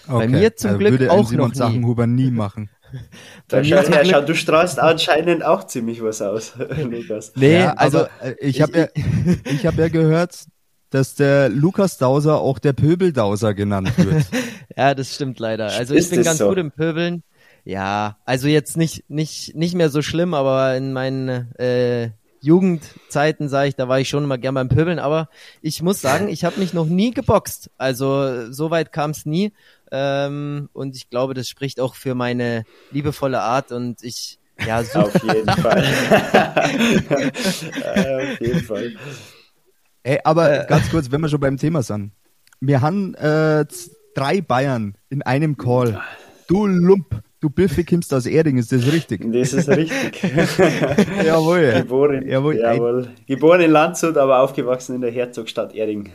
[0.08, 0.18] Okay.
[0.18, 1.58] Bei mir zum also Glück würde auch Simon noch nie.
[1.58, 2.70] Sachenhuber nie machen.
[3.50, 7.32] Mir schau, schau, du strahlst anscheinend auch ziemlich was aus, Lukas.
[7.36, 8.88] Nee, ja, also äh, ich habe ja,
[9.44, 10.44] ich habe ja gehört,
[10.92, 14.26] dass der Lukas Dauser auch der Pöbeldauser genannt wird.
[14.76, 15.66] ja, das stimmt leider.
[15.66, 16.48] Also Ist ich bin ganz so?
[16.48, 17.22] gut im Pöbeln.
[17.64, 23.68] Ja, also jetzt nicht nicht nicht mehr so schlimm, aber in meinen äh, Jugendzeiten, sage
[23.68, 25.28] ich, da war ich schon immer gern beim Pöbeln, aber
[25.62, 27.70] ich muss sagen, ich habe mich noch nie geboxt.
[27.78, 29.52] Also so weit kam es nie.
[29.92, 35.06] Ähm, und ich glaube, das spricht auch für meine liebevolle Art und ich ja, super.
[35.14, 35.84] Auf jeden Fall.
[38.32, 38.92] Auf jeden Fall.
[40.04, 42.12] Ey, aber äh, ganz kurz, wenn wir schon beim Thema sind.
[42.60, 43.64] Wir haben äh,
[44.14, 46.00] drei Bayern in einem Call.
[46.48, 49.24] Du Lump, du Biffi kommst aus Erding, ist das richtig?
[49.32, 50.22] Das ist richtig.
[51.24, 51.72] jawohl.
[51.78, 52.56] Geboren, jawohl.
[52.56, 53.08] jawohl.
[53.26, 56.10] Geboren in Landshut, aber aufgewachsen in der Herzogstadt Erding.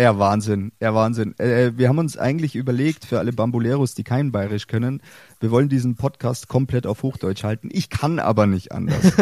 [0.00, 1.34] Ja, Wahnsinn, ja, Wahnsinn.
[1.38, 5.02] Äh, äh, wir haben uns eigentlich überlegt, für alle Bamboleros, die kein Bayerisch können,
[5.40, 7.68] wir wollen diesen Podcast komplett auf Hochdeutsch halten.
[7.70, 9.12] Ich kann aber nicht anders.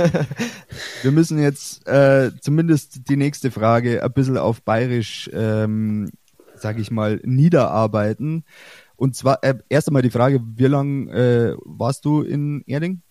[1.02, 6.12] wir müssen jetzt äh, zumindest die nächste Frage ein bisschen auf Bayerisch, ähm,
[6.54, 8.44] sag ich mal, niederarbeiten.
[8.94, 13.02] Und zwar äh, erst einmal die Frage, wie lange äh, warst du in Erding?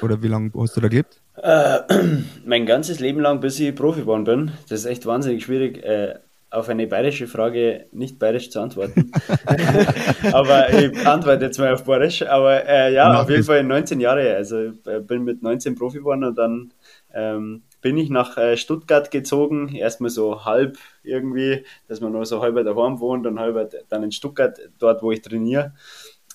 [0.00, 1.20] Oder wie lange hast du da gelebt?
[1.36, 1.80] Äh,
[2.46, 4.52] mein ganzes Leben lang, bis ich Profi geworden bin.
[4.70, 5.84] Das ist echt wahnsinnig schwierig.
[5.84, 9.12] Äh, auf eine bayerische Frage nicht bayerisch zu antworten.
[10.32, 12.22] aber ich antworte jetzt mal auf bayerisch.
[12.22, 14.34] Aber äh, ja, Mach auf jeden Fall 19 Jahre.
[14.34, 16.72] Also ich äh, bin mit 19 Profi geworden und dann
[17.12, 19.74] ähm, bin ich nach äh, Stuttgart gezogen.
[19.74, 24.12] Erstmal so halb irgendwie, dass man nur so halb daheim wohnt und halb dann in
[24.12, 25.74] Stuttgart, dort wo ich trainiere.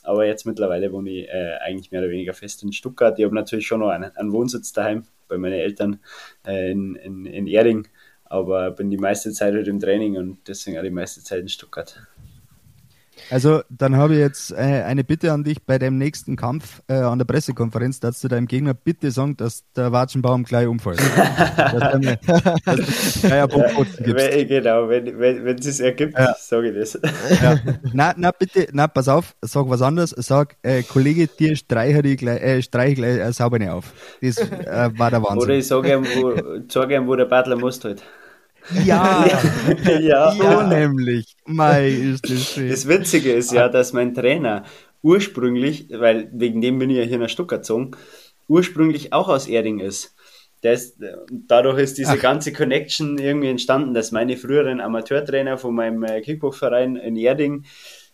[0.04, 3.18] Aber jetzt mittlerweile wohne ich äh, eigentlich mehr oder weniger fest in Stuttgart.
[3.18, 6.00] Ich habe natürlich schon noch einen, einen Wohnsitz daheim bei meinen Eltern
[6.46, 7.88] äh, in, in, in Erding
[8.34, 11.48] aber bin die meiste Zeit halt im Training und deswegen auch die meiste Zeit in
[11.48, 11.96] Stuttgart.
[13.30, 16.96] Also, dann habe ich jetzt äh, eine Bitte an dich bei deinem nächsten Kampf äh,
[16.96, 21.00] an der Pressekonferenz, dass du deinem Gegner bitte sagen, dass der Watschenbaum gleich umfällt.
[21.58, 22.18] dass mir,
[22.66, 26.36] dass du ja, wenn, genau, wenn, wenn, wenn es sich ergibt, ja.
[26.38, 27.00] sage ich das.
[27.42, 27.60] Ja.
[27.94, 30.10] Na, na, bitte, na, pass auf, sag was anderes.
[30.12, 33.94] Sag, äh, Kollege, dir streiche ich gleich, äh, streich gleich äh, sauber nicht auf.
[34.22, 35.44] Das äh, war der Wahnsinn.
[35.44, 36.34] Oder ich sage ihm, wo,
[36.68, 38.04] sag ihm, wo der Butler muss halt.
[38.86, 39.28] Ja,
[40.00, 40.68] ja, so ja.
[40.68, 41.36] nämlich.
[41.46, 42.70] Mei, ist das schön.
[42.70, 44.64] Das Witzige ist ja, dass mein Trainer
[45.02, 47.92] ursprünglich, weil wegen dem bin ich ja hier nach Stuttgart gezogen,
[48.48, 50.16] ursprünglich auch aus Erding ist.
[50.62, 50.98] ist
[51.30, 52.20] dadurch ist diese Ach.
[52.20, 57.66] ganze Connection irgendwie entstanden, dass meine früheren Amateurtrainer von meinem äh, Kickboxverein in Erding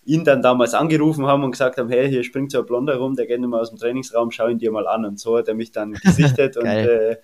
[0.06, 3.16] ihn dann damals angerufen haben und gesagt haben, hey, hier springt so ein Blonder rum,
[3.16, 5.06] der geht nicht mal aus dem Trainingsraum, schau ihn dir mal an.
[5.06, 7.18] Und so hat er mich dann gesichtet und äh,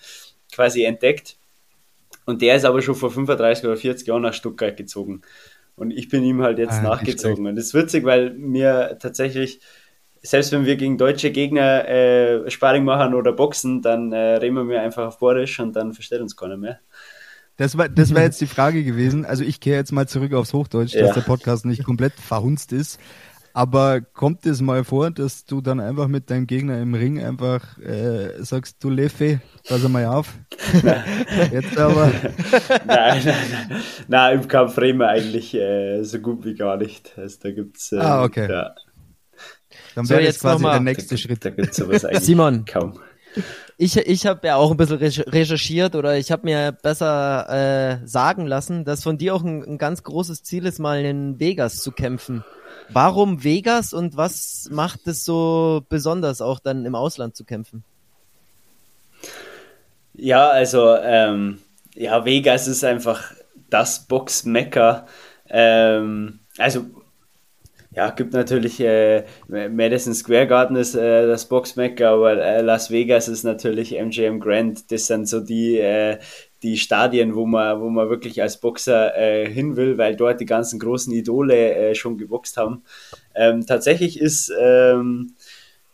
[0.53, 1.38] quasi entdeckt.
[2.25, 5.21] Und der ist aber schon vor 35 oder 40 Jahren nach Stuttgart gezogen.
[5.75, 7.45] Und ich bin ihm halt jetzt ah, nachgezogen.
[7.47, 9.59] Und das ist witzig, weil mir tatsächlich,
[10.21, 14.63] selbst wenn wir gegen deutsche Gegner äh, Sparring machen oder boxen, dann äh, reden wir
[14.63, 16.79] mir einfach auf Borisch und dann versteht uns keiner mehr.
[17.57, 19.25] Das war, das war jetzt die Frage gewesen.
[19.25, 21.01] Also ich kehre jetzt mal zurück aufs Hochdeutsch, ja.
[21.01, 22.99] dass der Podcast nicht komplett verhunzt ist.
[23.55, 27.77] Aber kommt es mal vor, dass du dann einfach mit deinem Gegner im Ring einfach
[27.77, 30.33] äh, sagst, du Leffe, pass mal auf.
[31.53, 32.07] Jetzt aber.
[32.85, 33.35] nein, nein,
[33.69, 33.81] nein.
[34.09, 37.17] Nein, im Kampf reden wir eigentlich äh, so gut wie gar nicht.
[37.17, 37.93] Also da gibt's.
[37.93, 38.51] Äh, ah, okay.
[38.51, 38.75] Ja.
[39.95, 41.45] Dann wäre so, jetzt quasi der nächste da, Schritt.
[41.45, 42.65] Da gibt's sowas eigentlich Simon.
[42.65, 42.99] kaum.
[43.77, 48.47] Ich, ich habe ja auch ein bisschen recherchiert oder ich habe mir besser äh, sagen
[48.47, 51.93] lassen, dass von dir auch ein, ein ganz großes Ziel ist, mal in Vegas zu
[51.93, 52.43] kämpfen.
[52.89, 57.83] Warum Vegas und was macht es so besonders, auch dann im Ausland zu kämpfen?
[60.13, 61.59] Ja, also ähm,
[61.95, 63.33] ja, Vegas ist einfach
[63.69, 65.07] das Box-Mecker.
[65.49, 66.85] Ähm, also
[67.95, 73.29] ja, gibt natürlich äh, Madison Square Garden ist äh, das Box-Mecker, aber äh, Las Vegas
[73.29, 74.91] ist natürlich MGM Grand.
[74.91, 76.19] Das sind so die, äh,
[76.62, 80.45] die Stadien, wo man, wo man wirklich als Boxer äh, hin will, weil dort die
[80.45, 82.84] ganzen großen Idole äh, schon geboxt haben.
[83.34, 85.34] Ähm, tatsächlich ist ähm,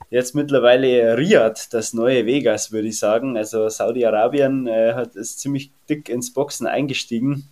[0.10, 3.38] jetzt mittlerweile Riyadh das neue Vegas, würde ich sagen.
[3.38, 7.48] Also Saudi-Arabien äh, hat ist ziemlich dick ins Boxen eingestiegen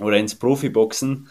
[0.00, 1.28] oder ins Profiboxen.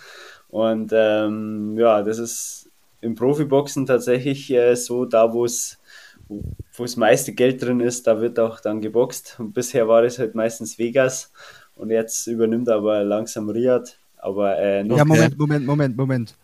[0.53, 2.69] Und ähm, ja, das ist
[3.01, 5.79] im Profiboxen tatsächlich äh, so da, wo es
[6.27, 9.37] wo das meiste Geld drin ist, da wird auch dann geboxt.
[9.39, 11.31] Und bisher war es halt meistens Vegas
[11.73, 13.97] und jetzt übernimmt aber langsam Riyadh.
[14.17, 16.35] Aber äh, noch ja, Moment, Moment, Moment, Moment.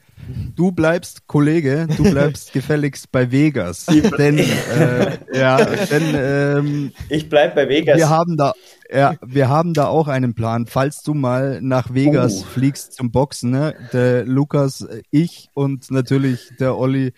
[0.56, 3.86] Du bleibst Kollege, du bleibst gefälligst bei Vegas.
[3.86, 4.39] denn,
[4.76, 7.95] äh, ja, denn ähm, ich bleib bei Vegas.
[7.95, 8.54] Wir haben da,
[8.91, 10.65] Ja, wir haben da auch einen Plan.
[10.65, 12.45] Falls du mal nach Vegas oh.
[12.45, 13.75] fliegst zum Boxen, ne?
[13.93, 17.13] der Lukas, ich und natürlich der Olli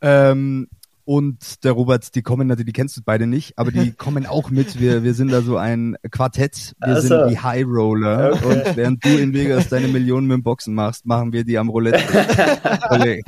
[0.00, 0.68] ähm,
[1.10, 4.50] und der Robert, die kommen natürlich, die kennst du beide nicht, aber die kommen auch
[4.50, 4.78] mit.
[4.78, 6.76] Wir, wir sind da so ein Quartett.
[6.78, 7.08] Wir also.
[7.08, 8.34] sind die High Roller.
[8.34, 8.44] Okay.
[8.46, 11.68] Und während du in Vegas deine Millionen mit dem Boxen machst, machen wir die am
[11.68, 11.98] Roulette.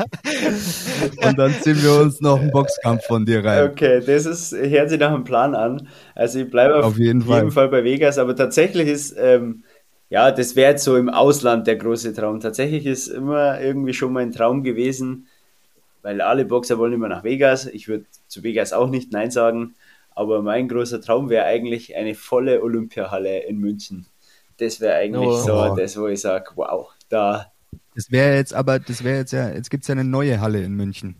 [1.26, 3.70] und dann ziehen wir uns noch einen Boxkampf von dir rein.
[3.72, 5.88] Okay, das ist, hört sich nach einem Plan an.
[6.14, 7.50] Also ich bleibe auf, auf jeden, Fall.
[7.50, 7.68] Fall.
[7.68, 9.64] bei Vegas, aber tatsächlich ist, ähm,
[10.08, 12.38] ja, das wäre jetzt so im Ausland der große Traum.
[12.38, 15.26] Tatsächlich ist immer irgendwie schon mein Traum gewesen,
[16.02, 17.66] weil alle Boxer wollen immer nach Vegas.
[17.66, 19.74] Ich würde zu Vegas auch nicht Nein sagen,
[20.10, 24.06] aber mein großer Traum wäre eigentlich eine volle Olympiahalle in München.
[24.58, 25.36] Das wäre eigentlich oh.
[25.38, 27.52] so das, wo ich sage, wow, da.
[27.94, 30.62] Das wäre jetzt aber, das wäre jetzt ja, jetzt gibt es ja eine neue Halle
[30.62, 31.16] in München.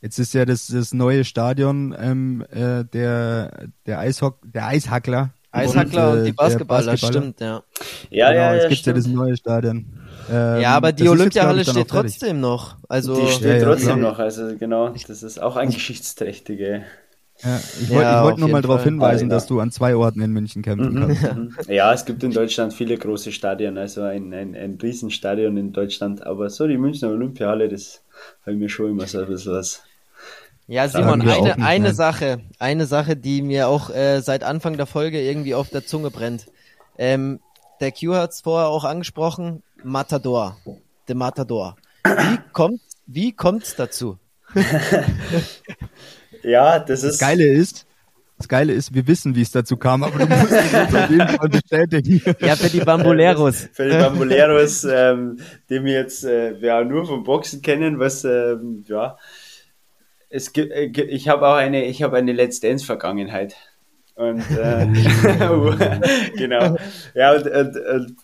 [0.00, 5.32] Jetzt ist ja das, das neue Stadion ähm, äh, der, der, Eishock, der Eishackler.
[5.50, 7.62] Eishackler und, äh, und die Basketballer, Basketballer, stimmt, ja.
[8.10, 8.54] Ja, genau, ja, ja.
[8.54, 9.95] Jetzt gibt es ja das neue Stadion.
[10.30, 12.76] Ähm, ja, aber die Olympiahalle steht trotzdem noch.
[12.88, 13.96] Also, die steht ja, trotzdem ja.
[13.96, 16.84] noch, also genau, das ist auch ein geschichtsträchtige.
[17.42, 20.32] Ja, ich wollte ja, wollt nur mal darauf hinweisen, dass du an zwei Orten in
[20.32, 21.00] München kämpfen mhm.
[21.00, 21.22] kannst.
[21.36, 21.54] Mhm.
[21.68, 26.26] Ja, es gibt in Deutschland viele große Stadien, also ein, ein, ein Riesenstadion in Deutschland,
[26.26, 28.02] aber so die Münchner Olympiahalle, das
[28.42, 29.82] habe ich mir schon immer so ein bisschen was.
[30.66, 35.20] Ja, Simon, eine, eine Sache, eine Sache, die mir auch äh, seit Anfang der Folge
[35.20, 36.46] irgendwie auf der Zunge brennt.
[36.98, 37.38] Ähm,
[37.80, 40.56] der Q hat es vorher auch angesprochen, Matador.
[41.06, 41.76] The Matador.
[42.04, 44.18] Wie kommt wie kommt's dazu?
[46.42, 47.12] ja, das ist.
[47.12, 47.86] Das Geile ist,
[48.36, 51.28] das Geile ist, wir wissen, wie es dazu kam, aber du musst es auf jeden
[51.28, 52.20] Fall bestätigen.
[52.40, 53.68] Ja, für die Bamboleros.
[53.72, 55.38] für die Bamboleros, ähm,
[55.70, 59.16] die wir jetzt äh, ja, nur vom Boxen kennen, was, ähm, ja,
[60.28, 63.54] es gibt, äh, ich habe auch eine, ich habe eine Let's Dance Vergangenheit.
[64.16, 64.86] Und äh,
[66.36, 66.76] genau.
[67.14, 68.16] Ja, und, und, und,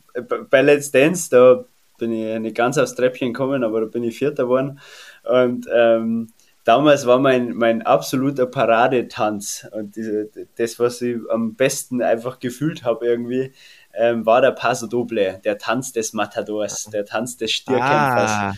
[0.51, 1.65] bei Let's Dance, da
[1.99, 4.81] bin ich nicht ganz aufs Treppchen gekommen, aber da bin ich Vierter geworden.
[5.25, 6.33] Und ähm,
[6.65, 12.85] damals war mein, mein absoluter Paradetanz und diese, das, was ich am besten einfach gefühlt
[12.85, 13.53] habe irgendwie,
[13.95, 18.31] ähm, war der Paso Doble, der Tanz des Matadors, der Tanz des Stierkämpfers.
[18.31, 18.55] Ah.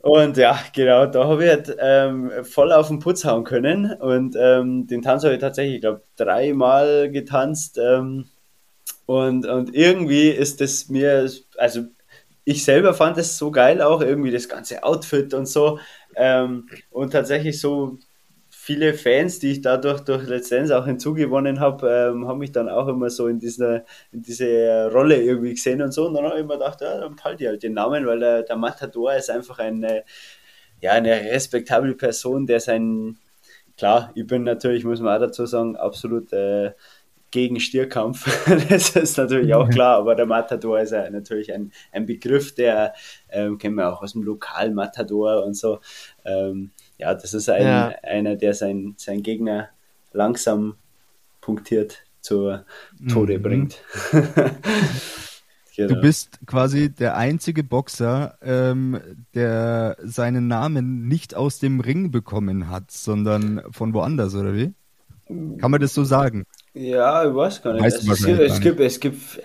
[0.06, 3.92] Und ja, genau, da habe ich halt ähm, voll auf den Putz hauen können.
[3.92, 7.76] Und ähm, den Tanz habe ich tatsächlich, ich glaube, dreimal getanzt.
[7.82, 8.26] Ähm,
[9.06, 11.86] und, und irgendwie ist das mir, also
[12.44, 15.78] ich selber fand es so geil auch, irgendwie das ganze Outfit und so.
[16.14, 17.98] Ähm, und tatsächlich so
[18.66, 22.88] viele Fans, die ich dadurch durch Dance auch hinzugewonnen habe, ähm, haben mich dann auch
[22.88, 26.06] immer so in, dieser, in diese Rolle irgendwie gesehen und so.
[26.06, 28.42] Und dann habe ich immer gedacht, ja, dann behalte ich halt den Namen, weil der,
[28.42, 30.04] der Matador ist einfach eine,
[30.80, 33.18] ja, eine respektable Person, der sein,
[33.76, 36.72] klar, ich bin natürlich, muss man auch dazu sagen, absolut äh,
[37.36, 38.24] gegen Stierkampf.
[38.70, 42.94] das ist natürlich auch klar, aber der Matador ist ja natürlich ein, ein Begriff, der
[43.28, 45.80] ähm, kennen wir auch aus dem Lokal-Matador und so.
[46.24, 47.88] Ähm, ja, das ist ein, ja.
[48.02, 49.68] einer, der sein, sein Gegner
[50.14, 50.76] langsam
[51.42, 52.58] punktiert zu
[53.06, 53.42] Tode mhm.
[53.42, 53.82] bringt.
[55.76, 55.94] genau.
[55.94, 58.98] Du bist quasi der einzige Boxer, ähm,
[59.34, 64.72] der seinen Namen nicht aus dem Ring bekommen hat, sondern von woanders, oder wie?
[65.28, 66.46] Kann man das so sagen?
[66.78, 67.84] Ja, ich weiß gar nicht.
[67.84, 69.40] Also es, gibt, es, gibt, es, gibt,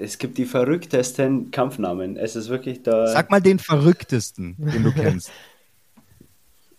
[0.00, 2.16] es gibt die verrücktesten Kampfnamen.
[2.16, 3.08] Es ist wirklich da.
[3.08, 5.30] Sag mal den verrücktesten, den du kennst.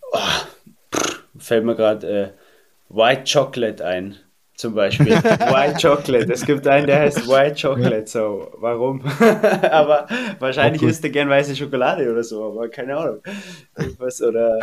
[0.10, 1.00] Oh,
[1.38, 2.30] fällt mir gerade äh,
[2.88, 4.15] White Chocolate ein,
[4.56, 5.08] zum Beispiel.
[5.12, 6.32] White Chocolate.
[6.32, 8.08] Es gibt einen, der heißt White Chocolate.
[8.08, 9.02] So, warum?
[9.70, 10.08] aber
[10.39, 13.20] wahrscheinlich isst er gern weiße Schokolade oder so, aber keine Ahnung.
[13.98, 14.58] Was, oder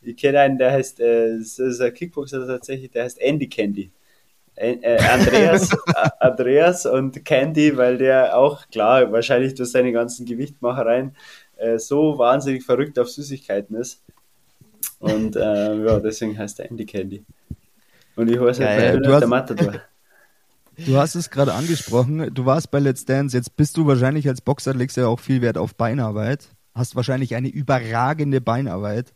[0.00, 3.92] ich kenne einen, der heißt, äh, das ist ein Kickboxer tatsächlich, der heißt Andy Candy.
[4.54, 5.70] Äh, Andreas,
[6.20, 11.16] Andreas und Candy, weil der auch, klar, wahrscheinlich durch seine ganzen Gewichtmachereien
[11.56, 14.02] äh, so wahnsinnig verrückt auf Süßigkeiten ist.
[14.98, 17.24] Und äh, ja, deswegen heißt er Andy Candy.
[18.14, 19.74] Und ich heiße halt du der Matador.
[20.78, 24.40] Du hast es gerade angesprochen, du warst bei Let's Dance, jetzt bist du wahrscheinlich als
[24.40, 29.12] Boxer, legst ja auch viel Wert auf Beinarbeit, hast wahrscheinlich eine überragende Beinarbeit.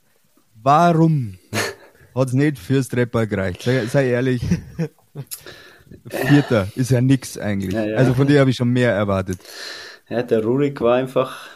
[0.62, 1.38] Warum
[2.14, 3.62] hat es nicht fürs Trepper gereicht?
[3.62, 4.42] Sei, sei, ehrlich.
[6.08, 7.72] Vierter ist ja nix eigentlich.
[7.72, 7.96] Ja, ja.
[7.96, 9.38] Also von dir habe ich schon mehr erwartet.
[10.08, 11.48] Ja, der Rurik war einfach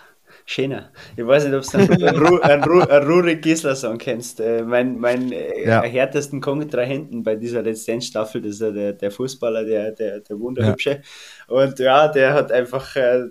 [0.51, 0.91] schöner.
[1.17, 4.41] Ich weiß nicht, ob du einen, Ru einen, Ru einen Rurik Gisler-Song kennst.
[4.41, 5.83] Äh, mein mein äh, ja.
[5.83, 10.39] härtesten Kontrahenten bei dieser letzten Staffel, das ist ja der, der Fußballer, der, der, der
[10.39, 11.03] Wunderhübsche.
[11.47, 13.27] Und ja, der hat einfach, äh,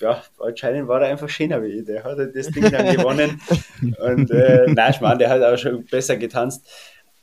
[0.00, 1.84] ja, anscheinend war er einfach schöner wie ich.
[1.84, 3.40] Der hat das Ding dann gewonnen.
[3.98, 6.66] Und äh, nein, ich meine, der hat auch schon besser getanzt.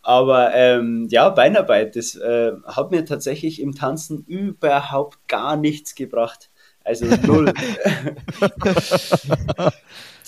[0.04, 6.50] Aber ähm, ja, Beinarbeit, das äh, hat mir tatsächlich im Tanzen überhaupt gar nichts gebracht.
[6.84, 7.54] Also null.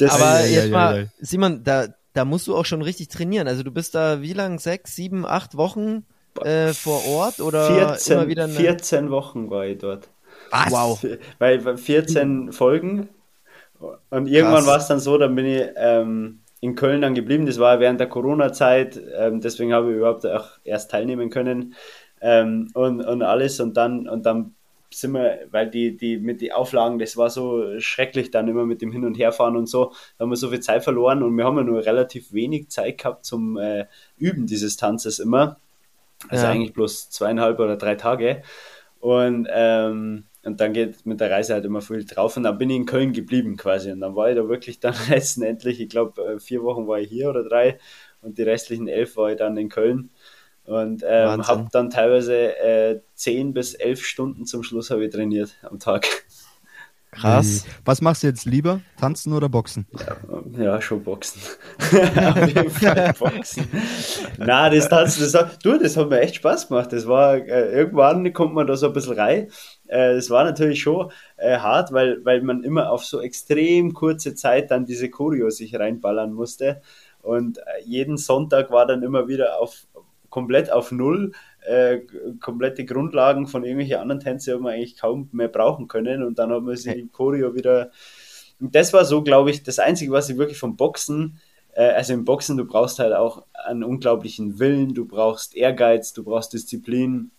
[0.09, 3.47] Aber jetzt mal, Simon, da, da musst du auch schon richtig trainieren.
[3.47, 4.59] Also du bist da wie lang?
[4.59, 6.05] Sechs, sieben, acht Wochen
[6.41, 8.53] äh, vor Ort oder 14, immer wieder eine...
[8.53, 10.09] 14 Wochen war ich dort.
[10.51, 10.71] Was?
[10.71, 11.03] Wow.
[11.39, 13.09] Weil 14 Folgen
[14.09, 17.45] und irgendwann war es dann so, dann bin ich ähm, in Köln dann geblieben.
[17.45, 21.76] Das war während der Corona-Zeit, ähm, deswegen habe ich überhaupt auch erst teilnehmen können
[22.21, 24.56] ähm, und, und alles und dann und dann
[24.89, 28.82] sind wir, weil die, die mit den Auflagen, das war so schrecklich dann immer mit
[28.82, 31.43] dem Hin- und Herfahren und so, da haben wir so viel Zeit verloren und wir
[31.43, 35.58] haben ja nur relativ wenig Zeit gehabt zum äh, Üben dieses Tanzes immer.
[36.30, 36.52] Also ja.
[36.52, 38.43] eigentlich bloß zweieinhalb oder drei Tage.
[39.02, 42.36] Und, ähm, und dann geht mit der Reise halt immer viel drauf.
[42.36, 43.91] Und dann bin ich in Köln geblieben quasi.
[43.91, 47.10] Und dann war ich da wirklich dann letztendlich, ich glaube, äh, vier Wochen war ich
[47.10, 47.79] hier oder drei.
[48.21, 50.10] Und die restlichen elf war ich dann in Köln.
[50.65, 55.58] Und ähm, habe dann teilweise äh, zehn bis elf Stunden zum Schluss habe ich trainiert
[55.63, 56.08] am Tag.
[57.13, 57.65] Krass.
[57.86, 58.82] Was machst du jetzt lieber?
[58.99, 59.86] Tanzen oder Boxen?
[60.58, 61.41] Ja, ja schon Boxen.
[61.79, 63.67] Auf jeden Fall Boxen.
[64.38, 66.91] Na, das Tanzen, das hat, du, das hat mir echt Spaß gemacht.
[66.91, 69.47] Das war, äh, irgendwann kommt man da so ein bisschen rein.
[69.88, 74.36] Äh, das war natürlich schon äh, hart, weil, weil man immer auf so extrem kurze
[74.36, 76.82] Zeit dann diese Choreo sich reinballern musste.
[77.22, 79.88] Und äh, jeden Sonntag war dann immer wieder auf
[80.30, 82.00] komplett auf Null äh,
[82.41, 86.52] komplette Grundlagen von irgendwelchen anderen Tänzen haben wir eigentlich kaum mehr brauchen können und dann
[86.52, 87.91] haben wir sie im Choreo wieder.
[88.60, 91.39] Und das war so, glaube ich, das Einzige, was ich wirklich vom Boxen,
[91.76, 96.54] also im Boxen, du brauchst halt auch einen unglaublichen Willen, du brauchst Ehrgeiz, du brauchst
[96.54, 97.32] Disziplin,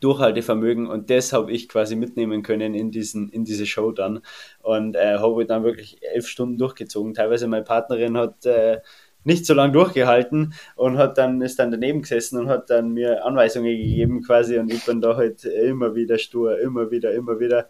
[0.00, 4.20] Durchhaltevermögen und das habe ich quasi mitnehmen können in, diesen, in diese Show dann
[4.60, 7.14] und äh, habe dann wirklich elf Stunden durchgezogen.
[7.14, 8.80] Teilweise meine Partnerin hat äh,
[9.24, 13.24] nicht so lange durchgehalten und hat dann, ist dann daneben gesessen und hat dann mir
[13.24, 17.68] Anweisungen gegeben quasi und ich bin da halt immer wieder stur, immer wieder, immer wieder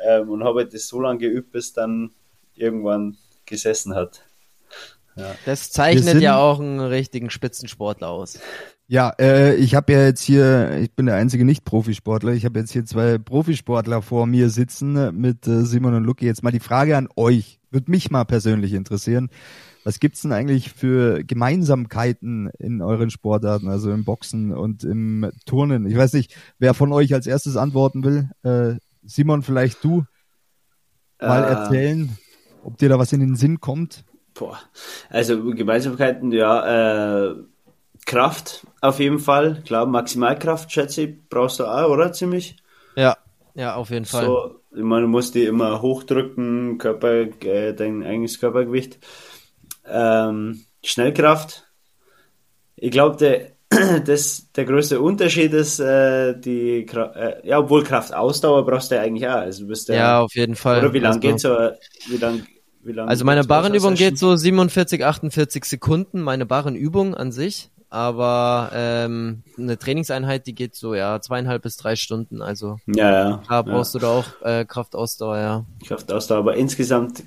[0.00, 2.10] ähm, und habe halt das so lange geübt, bis dann
[2.54, 3.16] irgendwann
[3.46, 4.22] gesessen hat.
[5.16, 5.34] Ja.
[5.46, 8.38] Das zeichnet ja auch einen richtigen Spitzensportler aus.
[8.90, 12.72] Ja, äh, ich habe ja jetzt hier, ich bin der einzige Nicht-Profisportler, ich habe jetzt
[12.72, 16.24] hier zwei Profisportler vor mir sitzen mit äh, Simon und Lucky.
[16.24, 19.28] Jetzt mal die Frage an euch, würde mich mal persönlich interessieren.
[19.84, 25.86] Was gibt's denn eigentlich für Gemeinsamkeiten in euren Sportarten, also im Boxen und im Turnen?
[25.86, 28.30] Ich weiß nicht, wer von euch als erstes antworten will.
[28.42, 30.04] Äh, Simon, vielleicht du
[31.20, 32.16] mal äh, erzählen,
[32.64, 34.04] ob dir da was in den Sinn kommt.
[34.32, 34.58] Boah.
[35.10, 37.34] Also Gemeinsamkeiten, ja, äh,
[38.08, 39.62] Kraft auf jeden Fall.
[39.66, 42.12] Klar, Maximalkraft, schätze ich, brauchst du auch, oder?
[42.12, 42.56] Ziemlich.
[42.96, 43.18] Ja,
[43.54, 44.24] ja, auf jeden Fall.
[44.24, 48.98] So, ich meine, du musst die immer hochdrücken, Körper, äh, dein eigenes Körpergewicht.
[49.86, 51.68] Ähm, Schnellkraft.
[52.76, 53.52] Ich glaube, der,
[54.06, 59.28] das, der größte Unterschied ist, äh, die, äh, ja, obwohl Kraftausdauer brauchst du ja eigentlich
[59.28, 59.34] auch.
[59.34, 60.78] Also du bist ja, ja, auf jeden Fall.
[60.78, 61.56] Oder wie lange also, geht's so,
[62.08, 62.46] wie lang
[62.96, 69.78] Also meine Barrenübung geht so 47, 48 Sekunden, meine Barrenübung an sich aber ähm, eine
[69.78, 72.42] Trainingseinheit, die geht so ja zweieinhalb bis drei Stunden.
[72.42, 73.42] Also ja, ja.
[73.48, 74.00] Da brauchst ja.
[74.00, 75.64] du da auch äh, Kraftausdauer, ja.
[75.86, 77.24] Kraftausdauer, aber insgesamt,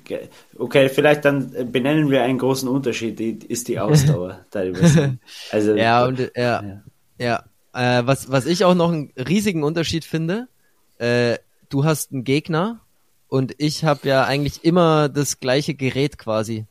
[0.56, 4.40] okay, vielleicht dann benennen wir einen großen Unterschied, die, ist die Ausdauer.
[5.50, 6.82] also, ja, und ja, ja.
[7.18, 7.44] ja.
[7.74, 10.46] Äh, was, was ich auch noch einen riesigen Unterschied finde,
[10.98, 11.38] äh,
[11.70, 12.80] du hast einen Gegner
[13.32, 16.66] und ich habe ja eigentlich immer das gleiche Gerät quasi.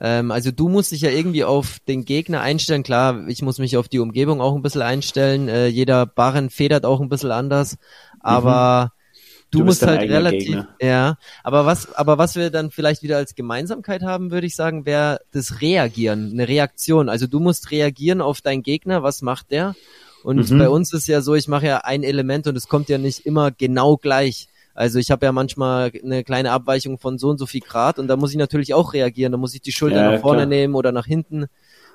[0.00, 2.82] Ähm, also du musst dich ja irgendwie auf den Gegner einstellen.
[2.82, 5.48] Klar, ich muss mich auf die Umgebung auch ein bisschen einstellen.
[5.48, 7.76] Äh, jeder Barren federt auch ein bisschen anders.
[8.18, 9.10] Aber mhm.
[9.52, 10.68] du, du musst halt relativ, Gegner.
[10.80, 11.18] ja.
[11.44, 15.20] Aber was, aber was wir dann vielleicht wieder als Gemeinsamkeit haben, würde ich sagen, wäre
[15.30, 17.10] das Reagieren, eine Reaktion.
[17.10, 19.04] Also du musst reagieren auf deinen Gegner.
[19.04, 19.76] Was macht der?
[20.24, 20.58] Und mhm.
[20.58, 23.24] bei uns ist ja so, ich mache ja ein Element und es kommt ja nicht
[23.24, 24.48] immer genau gleich.
[24.74, 28.08] Also ich habe ja manchmal eine kleine Abweichung von so und so viel Grad und
[28.08, 29.32] da muss ich natürlich auch reagieren.
[29.32, 30.46] Da muss ich die Schulter ja, nach vorne klar.
[30.46, 31.46] nehmen oder nach hinten.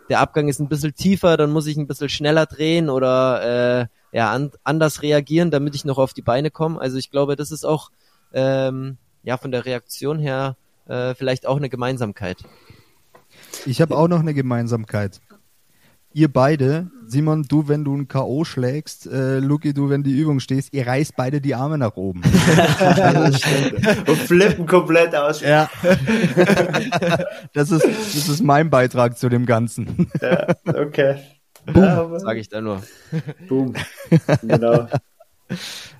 [0.09, 4.15] Der Abgang ist ein bisschen tiefer, dann muss ich ein bisschen schneller drehen oder äh,
[4.15, 6.79] ja an, anders reagieren, damit ich noch auf die Beine komme.
[6.79, 7.91] Also ich glaube, das ist auch
[8.33, 10.55] ähm, ja von der Reaktion her
[10.87, 12.37] äh, vielleicht auch eine Gemeinsamkeit.
[13.65, 15.19] Ich habe auch noch eine Gemeinsamkeit
[16.17, 18.43] ihr beide, Simon, du, wenn du ein K.O.
[18.43, 22.23] schlägst, äh, Luki, du, wenn die Übung stehst, ihr reißt beide die Arme nach oben.
[24.07, 25.41] Und flippen komplett aus.
[25.41, 25.69] Ja.
[27.53, 30.09] das, ist, das ist mein Beitrag zu dem Ganzen.
[30.19, 31.17] Ja, okay.
[31.67, 32.81] Boom, ja, sag ich da nur.
[33.47, 33.75] Boom.
[34.41, 34.87] Genau.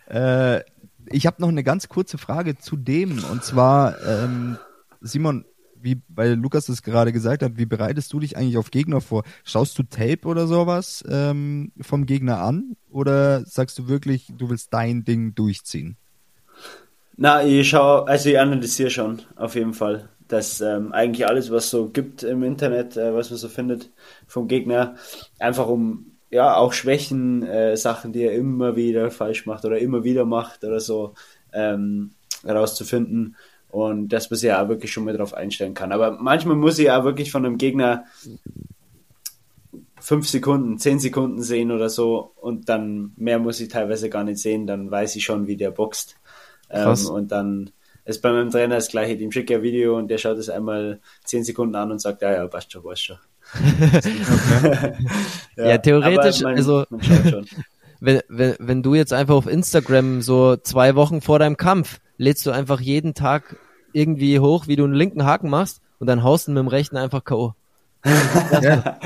[0.10, 0.62] Äh,
[1.10, 4.58] ich habe noch eine ganz kurze Frage zu dem, und zwar, ähm,
[5.00, 5.46] Simon,
[5.88, 9.24] wie, weil Lukas es gerade gesagt hat, wie bereitest du dich eigentlich auf Gegner vor?
[9.46, 14.74] Schaust du Tape oder sowas ähm, vom Gegner an oder sagst du wirklich, du willst
[14.74, 15.96] dein Ding durchziehen?
[17.16, 20.10] Na, ich schaue, also ich analysiere schon, auf jeden Fall.
[20.28, 23.90] Dass ähm, eigentlich alles, was so gibt im Internet, äh, was man so findet
[24.28, 24.96] vom Gegner,
[25.40, 30.04] einfach um ja auch Schwächen, äh, Sachen, die er immer wieder falsch macht oder immer
[30.04, 31.14] wieder macht oder so,
[31.54, 32.12] ähm,
[32.44, 33.38] herauszufinden
[33.70, 35.92] und dass man sich ja auch wirklich schon mal darauf einstellen kann.
[35.92, 38.06] Aber manchmal muss ich ja wirklich von einem Gegner
[40.00, 44.40] fünf Sekunden, zehn Sekunden sehen oder so und dann mehr muss ich teilweise gar nicht
[44.40, 46.16] sehen, dann weiß ich schon, wie der boxt.
[46.70, 47.72] Ähm, und dann
[48.06, 50.50] ist bei meinem Trainer das gleiche, dem schicke ich ein Video und der schaut es
[50.50, 53.18] einmal zehn Sekunden an und sagt, ja, ja, passt schon, passt schon.
[55.58, 57.02] ja, ja, theoretisch, man, also man
[58.00, 62.46] wenn, wenn, wenn du jetzt einfach auf Instagram so zwei Wochen vor deinem Kampf lädst
[62.46, 63.58] du einfach jeden Tag
[63.94, 66.98] irgendwie hoch, wie du einen linken Haken machst und dann haust du mit dem rechten
[66.98, 67.54] einfach K.O.
[68.62, 69.00] Ja.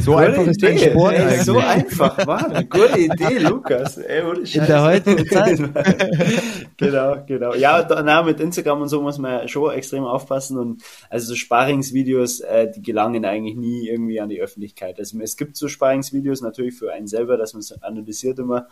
[0.00, 1.42] so einfach ist dein Sport ey, eigentlich.
[1.42, 2.68] So einfach, Mann.
[2.68, 3.98] Gute Idee, Lukas.
[3.98, 5.58] Ey, In der heutigen Zeit.
[6.76, 7.54] genau, genau.
[7.54, 12.40] Ja, da, mit Instagram und so muss man schon extrem aufpassen und also so Sparingsvideos,
[12.40, 14.98] äh, die gelangen eigentlich nie irgendwie an die Öffentlichkeit.
[14.98, 18.68] Also es gibt so Sparingsvideos natürlich für einen selber, dass man es analysiert immer,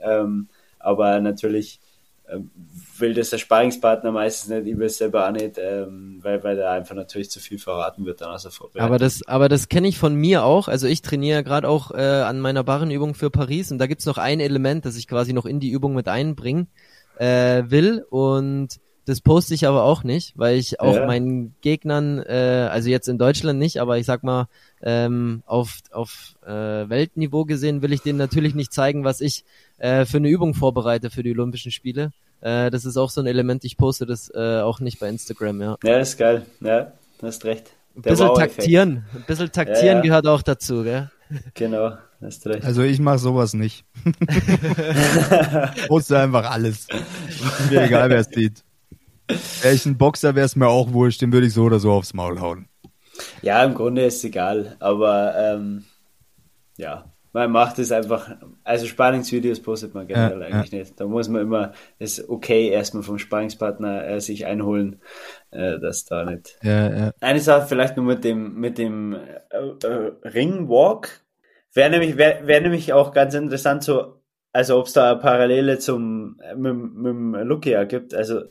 [0.00, 0.48] ähm,
[0.78, 1.80] aber natürlich
[2.98, 6.56] will das der Sparingspartner meistens nicht, ich will es selber auch nicht, ähm, weil, weil
[6.56, 8.86] da einfach natürlich zu viel verraten wird dann aus der Vorbereitung.
[8.86, 10.68] Aber das, aber das kenne ich von mir auch.
[10.68, 14.18] Also ich trainiere gerade auch äh, an meiner Barrenübung für Paris und da gibt's noch
[14.18, 16.68] ein Element, das ich quasi noch in die Übung mit einbringen
[17.18, 21.06] äh, will und das poste ich aber auch nicht, weil ich auch ja.
[21.06, 24.46] meinen Gegnern, äh, also jetzt in Deutschland nicht, aber ich sag mal,
[24.82, 29.44] ähm, auf, auf äh, Weltniveau gesehen will ich denen natürlich nicht zeigen, was ich
[29.78, 32.12] äh, für eine Übung vorbereite für die Olympischen Spiele.
[32.40, 35.60] Äh, das ist auch so ein Element, ich poste das äh, auch nicht bei Instagram,
[35.60, 35.76] ja.
[35.82, 37.70] Ja, ist geil, ja, du hast recht.
[37.96, 40.00] ein bisschen taktieren, ein bisschen taktieren ja, ja.
[40.00, 41.10] gehört auch dazu, gell?
[41.54, 42.64] Genau, hast recht.
[42.64, 43.84] Also ich mache sowas nicht.
[45.88, 46.86] poste einfach alles.
[47.70, 48.62] Mir egal, wer es sieht.
[49.62, 51.92] Wäre ich ein Boxer, wäre es mir auch wurscht, den würde ich so oder so
[51.92, 52.68] aufs Maul hauen.
[53.42, 55.84] Ja, im Grunde ist es egal, aber ähm,
[56.76, 60.78] ja, man macht es einfach, also Spannungsvideos postet man generell ja, eigentlich ja.
[60.80, 61.00] nicht.
[61.00, 65.00] Da muss man immer das okay erstmal vom Spannungspartner äh, sich einholen,
[65.50, 66.58] äh, dass da nicht.
[66.62, 69.14] Ja, Eine Sache vielleicht nur mit dem, mit dem
[69.50, 71.22] äh, äh, Ringwalk.
[71.72, 74.20] Wäre nämlich, wäre wär nämlich auch ganz interessant, so,
[74.52, 78.14] also ob es da eine Parallele zum äh, mit, mit dem Lukia gibt.
[78.14, 78.42] Also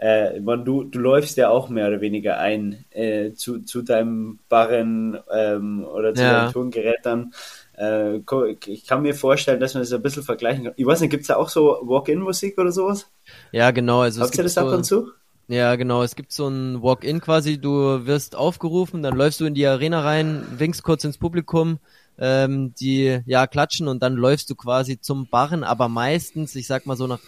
[0.00, 4.38] äh, man, du, du läufst ja auch mehr oder weniger ein äh, zu, zu deinem
[4.48, 6.40] Barren ähm, oder zu ja.
[6.40, 7.34] deinem Turngerät dann.
[7.76, 8.20] Äh,
[8.66, 10.72] ich kann mir vorstellen, dass man das ein bisschen vergleichen kann.
[10.76, 13.10] Ich weiß nicht, gibt es da auch so Walk-in-Musik oder sowas?
[13.52, 14.00] Ja, genau.
[14.00, 15.10] Also Habt ihr das so, ab und zu?
[15.48, 16.02] Ja, genau.
[16.02, 17.60] Es gibt so ein Walk-in quasi.
[17.60, 21.78] Du wirst aufgerufen, dann läufst du in die Arena rein, winkst kurz ins Publikum,
[22.18, 25.62] ähm, die ja klatschen und dann läufst du quasi zum Barren.
[25.62, 27.20] Aber meistens, ich sag mal so nach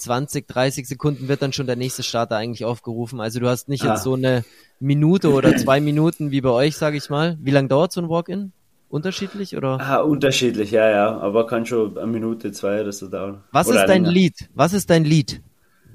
[0.00, 3.20] 20, 30 Sekunden wird dann schon der nächste Starter eigentlich aufgerufen.
[3.20, 3.94] Also du hast nicht ah.
[3.94, 4.44] jetzt so eine
[4.80, 7.36] Minute oder zwei Minuten wie bei euch, sage ich mal.
[7.40, 8.52] Wie lange dauert so ein Walk-in?
[8.88, 9.80] Unterschiedlich oder?
[9.80, 11.18] Ah, unterschiedlich, ja, ja.
[11.18, 13.42] Aber kann schon eine Minute, zwei oder so dauern.
[13.52, 14.12] Was oder ist dein länger.
[14.12, 14.48] Lied?
[14.54, 15.42] Was ist dein Lied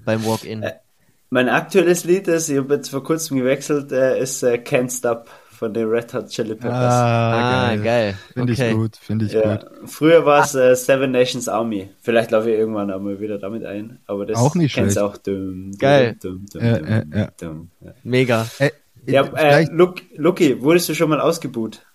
[0.03, 0.63] beim Walk-in?
[0.63, 0.73] Äh,
[1.29, 5.29] mein aktuelles Lied ist, ich habe jetzt vor kurzem gewechselt, äh, ist äh, Can't Stop
[5.61, 6.73] von den Red Hot Chili Peppers.
[6.73, 7.83] Ah, ah geil.
[7.83, 8.17] geil.
[8.33, 8.71] Finde okay.
[8.71, 9.57] ich gut, finde ich ja.
[9.57, 9.69] gut.
[9.85, 11.91] Früher war es äh, Seven Nations Army.
[12.01, 15.07] Vielleicht laufe ich irgendwann einmal wieder damit ein, aber das auch nicht kennst schlecht.
[15.07, 15.17] auch.
[15.17, 16.17] Dum, geil.
[16.19, 17.93] Dum, dum, ja, ja, ja.
[18.01, 18.47] Mega.
[18.57, 18.71] Äh,
[19.05, 19.67] ja, äh,
[20.15, 21.85] Lucky, wurdest du schon mal ausgebuht?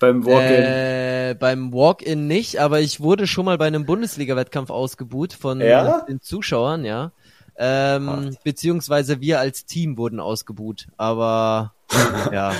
[0.00, 0.64] Beim Walk-In?
[0.64, 6.00] Äh, beim Walk-In nicht, aber ich wurde schon mal bei einem Bundesliga-Wettkampf ausgebuht von ja?
[6.08, 7.12] den Zuschauern, ja.
[7.56, 11.74] Ähm, beziehungsweise wir als Team wurden ausgebuht, aber
[12.32, 12.52] ja,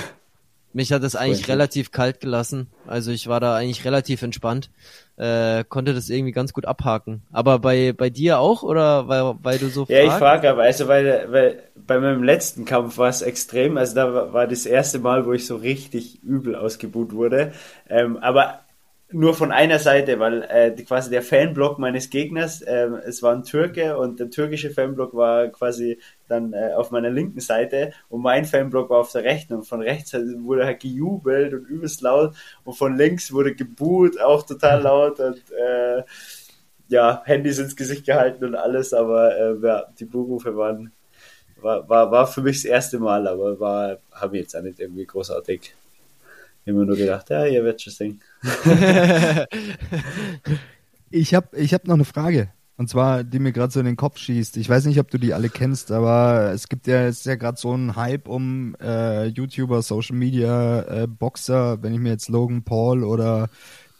[0.73, 2.73] mich hat es eigentlich relativ kalt gelassen.
[2.85, 4.71] Also ich war da eigentlich relativ entspannt.
[5.17, 7.23] Äh, konnte das irgendwie ganz gut abhaken.
[7.31, 10.01] Aber bei, bei dir auch oder weil, weil du so Ja, fragst?
[10.03, 13.77] ich frage aber, also weil, weil bei meinem letzten Kampf war es extrem.
[13.77, 17.51] Also da war, war das erste Mal, wo ich so richtig übel ausgebuht wurde.
[17.89, 18.60] Ähm, aber
[19.13, 23.43] nur von einer Seite, weil äh, quasi der Fanblock meines Gegners, äh, es war ein
[23.43, 28.45] Türke und der türkische Fanblock war quasi dann äh, auf meiner linken Seite und mein
[28.45, 32.73] Fanblock war auf der rechten und von rechts wurde halt gejubelt und übelst laut und
[32.73, 36.03] von links wurde geboot, auch total laut und äh,
[36.87, 40.91] ja, Handys ins Gesicht gehalten und alles, aber äh, ja, die Buhrufe waren
[41.61, 44.79] war, war, war für mich das erste Mal, aber war, habe ich jetzt auch nicht
[44.79, 45.75] irgendwie großartig
[46.65, 48.19] immer nur gedacht, ja, ihr werdet schon singen.
[51.09, 52.49] ich habe ich hab noch eine Frage.
[52.77, 54.57] Und zwar, die mir gerade so in den Kopf schießt.
[54.57, 57.35] Ich weiß nicht, ob du die alle kennst, aber es gibt ja, es ist ja
[57.35, 62.27] gerade so ein Hype um äh, YouTuber, Social Media, äh, Boxer, wenn ich mir jetzt
[62.27, 63.49] Logan Paul oder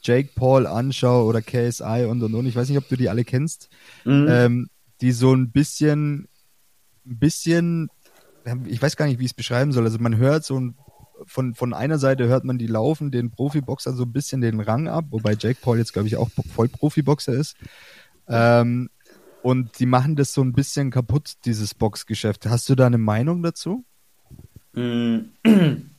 [0.01, 2.47] Jake Paul anschaue oder KSI und und und.
[2.47, 3.69] Ich weiß nicht, ob du die alle kennst.
[4.03, 4.27] Mhm.
[4.29, 4.69] Ähm,
[5.01, 6.27] die so ein bisschen,
[7.05, 7.89] ein bisschen,
[8.65, 9.83] ich weiß gar nicht, wie ich es beschreiben soll.
[9.83, 10.75] Also man hört so ein
[11.25, 14.87] von, von einer Seite hört man die laufen den Profiboxern so ein bisschen den Rang
[14.87, 17.55] ab, wobei Jake Paul jetzt, glaube ich, auch voll Profiboxer ist.
[18.27, 18.89] Ähm,
[19.41, 22.45] und die machen das so ein bisschen kaputt, dieses Boxgeschäft.
[22.45, 23.85] Hast du da eine Meinung dazu?
[24.73, 25.19] Mm.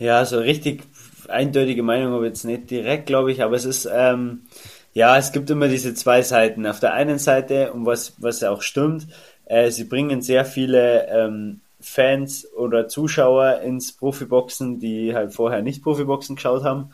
[0.00, 0.84] Ja, so richtig
[1.28, 4.46] eindeutige Meinung habe ich jetzt nicht direkt, glaube ich, aber es ist, ähm,
[4.94, 6.66] ja, es gibt immer diese zwei Seiten.
[6.66, 9.08] Auf der einen Seite, und was, was ja auch stimmt,
[9.44, 15.82] äh, sie bringen sehr viele ähm, Fans oder Zuschauer ins Profiboxen, die halt vorher nicht
[15.82, 16.90] Profiboxen geschaut haben.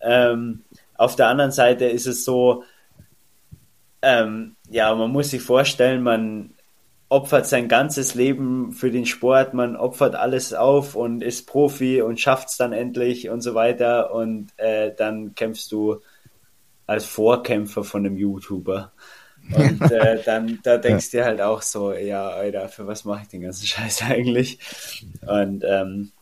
[0.00, 0.64] Ähm,
[0.96, 2.62] auf der anderen Seite ist es so,
[4.02, 6.54] ähm, ja, man muss sich vorstellen, man
[7.08, 12.20] opfert sein ganzes Leben für den Sport, man opfert alles auf und ist Profi und
[12.20, 16.00] schafft es dann endlich und so weiter und äh, dann kämpfst du
[16.86, 18.92] als Vorkämpfer von einem YouTuber.
[19.52, 21.24] Und äh, dann da denkst du ja.
[21.24, 24.58] dir halt auch so, ja, Alter, für was mache ich den ganzen Scheiß eigentlich?
[25.26, 26.12] Und ähm,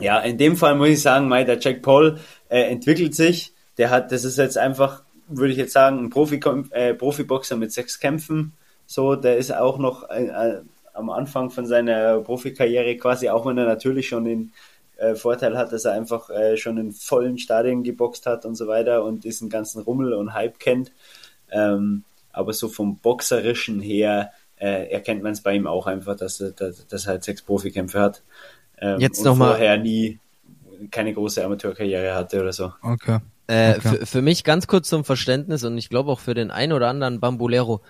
[0.00, 2.18] ja, in dem Fall muss ich sagen, mei, der Jack Paul
[2.48, 3.54] äh, entwickelt sich.
[3.78, 7.72] Der hat, das ist jetzt einfach, würde ich jetzt sagen, ein Profi, äh, Profiboxer mit
[7.72, 8.52] sechs Kämpfen.
[8.86, 10.60] So, der ist auch noch äh, äh,
[10.94, 14.52] am Anfang von seiner Profikarriere quasi, auch wenn er natürlich schon den
[14.96, 18.66] äh, Vorteil hat, dass er einfach äh, schon in vollen Stadien geboxt hat und so
[18.66, 20.92] weiter und diesen ganzen Rummel und Hype kennt.
[21.50, 26.40] Ähm, aber so vom Boxerischen her äh, erkennt man es bei ihm auch einfach, dass
[26.40, 28.22] er, dass, dass er halt sechs Profikämpfe hat.
[28.78, 29.48] Ähm, Jetzt noch mal.
[29.50, 30.18] vorher nie
[30.90, 32.72] keine große Amateurkarriere hatte oder so.
[32.82, 33.18] Okay.
[33.46, 34.06] Äh, okay.
[34.06, 37.20] Für mich ganz kurz zum Verständnis und ich glaube auch für den einen oder anderen
[37.20, 37.80] Bambulero.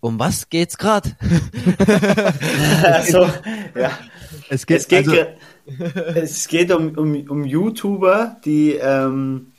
[0.00, 1.16] Um was geht's gerade?
[2.82, 3.28] also,
[3.74, 3.90] ja.
[4.48, 5.26] Es geht, es geht, also,
[6.14, 9.52] es geht um, um, um YouTuber, die ähm,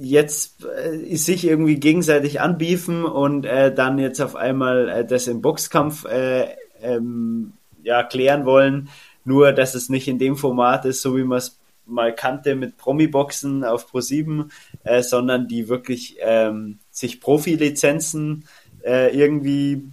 [0.00, 5.42] jetzt äh, sich irgendwie gegenseitig anbiefen und äh, dann jetzt auf einmal äh, das im
[5.42, 6.48] Boxkampf äh,
[6.82, 8.88] ähm, ja, klären wollen.
[9.24, 12.76] Nur, dass es nicht in dem Format ist, so wie man es mal kannte mit
[12.76, 14.50] Promi-Boxen auf Pro7,
[14.84, 18.44] äh, sondern die wirklich ähm, sich Profilizenzen
[18.84, 19.88] äh, irgendwie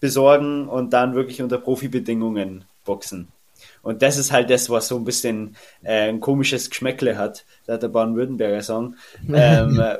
[0.00, 3.28] besorgen und dann wirklich unter Profibedingungen boxen.
[3.82, 7.76] Und das ist halt das, was so ein bisschen äh, ein komisches Geschmäckle hat, der
[7.76, 8.96] Baden-Württemberger Song.
[9.32, 9.96] ähm, äh,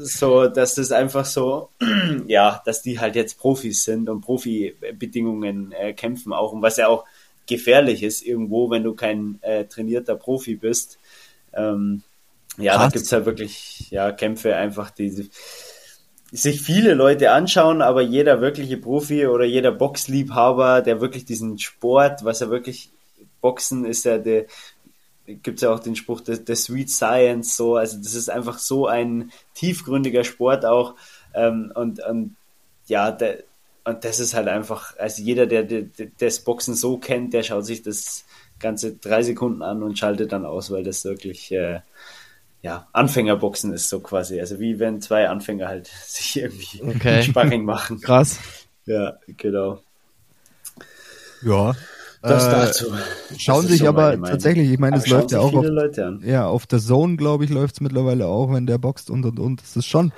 [0.00, 1.70] so, dass das einfach so,
[2.26, 6.52] ja, dass die halt jetzt Profis sind und Profibedingungen äh, kämpfen auch.
[6.52, 7.04] Und was ja auch
[7.46, 10.98] gefährlich ist irgendwo, wenn du kein äh, trainierter Profi bist.
[11.52, 12.02] Ähm,
[12.58, 12.82] ja, Krass.
[12.82, 15.30] da gibt's ja wirklich ja, Kämpfe einfach, die
[16.30, 22.24] sich viele Leute anschauen, aber jeder wirkliche Profi oder jeder Boxliebhaber, der wirklich diesen Sport,
[22.24, 22.90] was er wirklich
[23.40, 24.46] Boxen ist ja der,
[25.26, 28.58] gibt es ja auch den Spruch der, der Sweet Science, so, also das ist einfach
[28.58, 30.96] so ein tiefgründiger Sport auch
[31.34, 32.36] ähm, und, und
[32.86, 33.44] ja, der,
[33.84, 37.42] und das ist halt einfach, also jeder, der, der, der das Boxen so kennt, der
[37.42, 38.24] schaut sich das
[38.58, 41.80] ganze drei Sekunden an und schaltet dann aus, weil das wirklich äh,
[42.62, 44.40] ja, Anfängerboxen ist so quasi.
[44.40, 47.22] Also wie wenn zwei Anfänger halt sich irgendwie okay.
[47.22, 48.00] Sparring machen.
[48.00, 48.38] Krass.
[48.86, 49.80] Ja, genau.
[51.42, 51.74] Ja,
[52.22, 52.86] das äh, dazu.
[53.36, 55.66] Schauen das sich so aber tatsächlich, ich meine, es läuft ja auch auf,
[56.24, 59.38] ja, auf der Zone, glaube ich, läuft es mittlerweile auch, wenn der boxt und und
[59.38, 59.62] und.
[59.62, 60.12] Das ist schon,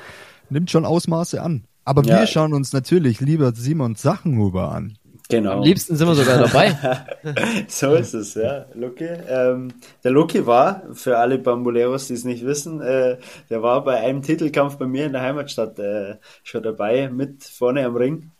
[0.49, 1.65] nimmt schon Ausmaße an.
[1.85, 2.21] Aber ja.
[2.21, 4.97] wir schauen uns natürlich lieber Simon Sachenhuber an.
[5.31, 5.53] Genau.
[5.53, 6.77] Am liebsten sind wir sogar dabei.
[7.69, 8.67] so ist es, ja.
[8.75, 9.05] Lucky.
[9.05, 9.73] Ähm,
[10.03, 13.19] der Lucky war, für alle Bamboleros, die es nicht wissen, äh,
[13.49, 17.85] der war bei einem Titelkampf bei mir in der Heimatstadt äh, schon dabei, mit vorne
[17.85, 18.31] am Ring.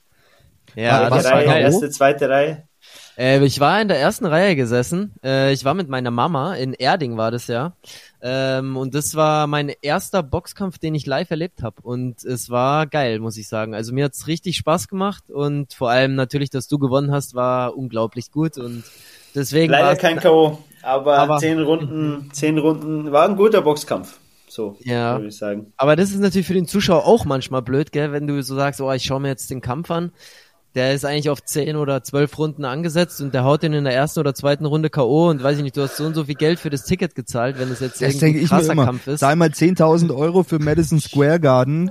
[0.75, 2.70] Ja, das Reihe, erste, zweite Reihe.
[3.19, 5.15] Äh, ich war in der ersten Reihe gesessen.
[5.23, 7.75] Äh, ich war mit meiner Mama, in Erding war das ja.
[8.23, 11.77] Ähm, und das war mein erster Boxkampf, den ich live erlebt habe.
[11.83, 13.75] Und es war geil, muss ich sagen.
[13.75, 17.77] Also mir hat's richtig Spaß gemacht und vor allem natürlich, dass du gewonnen hast, war
[17.77, 18.59] unglaublich gut.
[18.59, 18.85] Und
[19.35, 19.73] deswegen.
[19.73, 24.19] Leider kein K.O., aber, aber zehn Runden, zehn Runden, war ein guter Boxkampf.
[24.49, 25.17] So, ja.
[25.17, 25.73] würde ich sagen.
[25.77, 28.81] Aber das ist natürlich für den Zuschauer auch manchmal blöd, gell, wenn du so sagst,
[28.81, 30.11] oh, ich schaue mir jetzt den Kampf an
[30.75, 33.95] der ist eigentlich auf 10 oder 12 Runden angesetzt und der haut den in der
[33.95, 35.29] ersten oder zweiten Runde K.O.
[35.29, 37.59] und weiß ich nicht, du hast so und so viel Geld für das Ticket gezahlt,
[37.59, 39.21] wenn es jetzt das ein krasser Kampf ist.
[39.21, 41.91] Zahl mal 10.000 Euro für Madison Square Garden,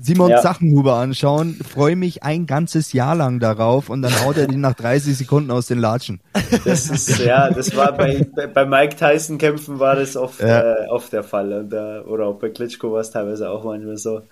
[0.00, 0.42] Simon ja.
[0.42, 4.74] Sachenhuber anschauen, freue mich ein ganzes Jahr lang darauf und dann haut er den nach
[4.74, 6.20] 30 Sekunden aus den Latschen.
[6.64, 10.84] Das ist, ja, das war bei, bei Mike Tyson Kämpfen war das oft, ja.
[10.84, 13.96] äh, oft der Fall und, äh, oder auch bei Klitschko war es teilweise auch manchmal
[13.96, 14.22] so.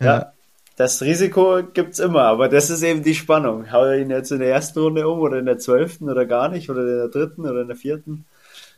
[0.00, 0.06] ja.
[0.06, 0.32] ja.
[0.78, 3.72] Das Risiko gibt's immer, aber das ist eben die Spannung.
[3.72, 6.48] Hau ich ihn jetzt in der ersten Runde um oder in der zwölften oder gar
[6.48, 8.26] nicht oder in der dritten oder in der vierten?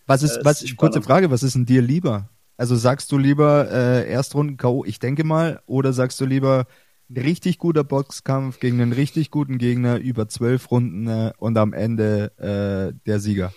[0.06, 2.30] Was ist, was, ist kurze Frage, was ist denn dir lieber?
[2.56, 6.64] Also sagst du lieber äh, Erstrunden K.O., ich denke mal, oder sagst du lieber
[7.10, 11.74] ein richtig guter Boxkampf gegen einen richtig guten Gegner über zwölf Runden äh, und am
[11.74, 13.52] Ende äh, der Sieger?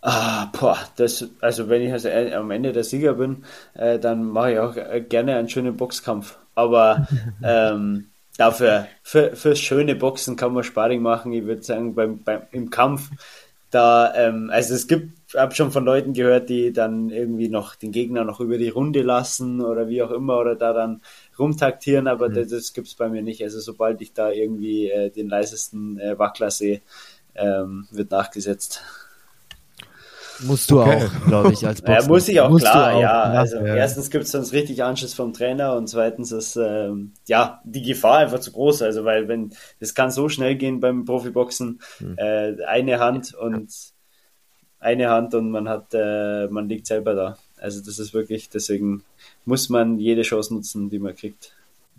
[0.00, 3.44] Ah, boah, das, also wenn ich also am Ende der Sieger bin,
[3.74, 6.38] äh, dann mache ich auch äh, gerne einen schönen Boxkampf.
[6.56, 7.06] Aber
[7.44, 11.32] ähm, dafür, für, fürs schöne Boxen kann man Sparring machen.
[11.32, 13.10] Ich würde sagen, beim, beim, im Kampf,
[13.70, 17.74] da, ähm, also es gibt, ich habe schon von Leuten gehört, die dann irgendwie noch
[17.74, 21.02] den Gegner noch über die Runde lassen oder wie auch immer oder da dann
[21.38, 22.34] rumtaktieren, aber mhm.
[22.34, 23.42] das, das gibt es bei mir nicht.
[23.42, 26.80] Also sobald ich da irgendwie äh, den leisesten äh, Wackler sehe,
[27.34, 28.82] ähm, wird nachgesetzt.
[30.40, 31.04] Musst du okay.
[31.04, 32.02] auch, glaube ich, als Boxer.
[32.02, 33.22] Ja, muss ich auch, Musst klar, auch, ja.
[33.22, 33.74] Also ja.
[33.74, 38.18] erstens gibt es sonst richtig Anschiss vom Trainer und zweitens ist ähm, ja die Gefahr
[38.18, 38.82] einfach zu groß.
[38.82, 42.14] Also weil wenn das kann so schnell gehen beim Profiboxen, hm.
[42.18, 43.72] äh, eine Hand und
[44.78, 47.38] eine Hand und man hat, äh, man liegt selber da.
[47.56, 49.02] Also das ist wirklich, deswegen
[49.44, 51.55] muss man jede Chance nutzen, die man kriegt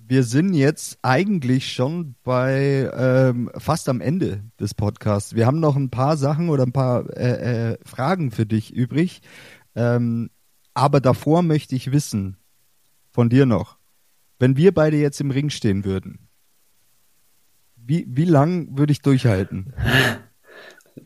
[0.09, 5.35] wir sind jetzt eigentlich schon bei ähm, fast am Ende des Podcasts.
[5.35, 9.21] Wir haben noch ein paar Sachen oder ein paar äh, äh, Fragen für dich übrig.
[9.75, 10.29] Ähm,
[10.73, 12.37] aber davor möchte ich wissen
[13.11, 13.77] von dir noch,
[14.39, 16.29] wenn wir beide jetzt im Ring stehen würden,
[17.75, 19.73] wie, wie lang würde ich durchhalten?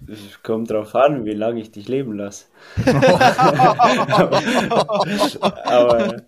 [0.08, 2.46] Es kommt drauf an, wie lange ich dich leben lasse.
[5.64, 6.22] aber,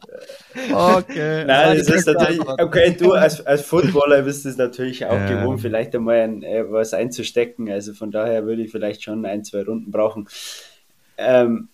[0.71, 1.45] okay.
[1.45, 5.41] Nein, das ist natürlich, okay, du als, als Footballer bist es natürlich auch ja.
[5.41, 7.69] gewohnt, vielleicht einmal ein, äh, was einzustecken.
[7.69, 10.27] Also von daher würde ich vielleicht schon ein, zwei Runden brauchen.
[11.17, 11.69] Ähm,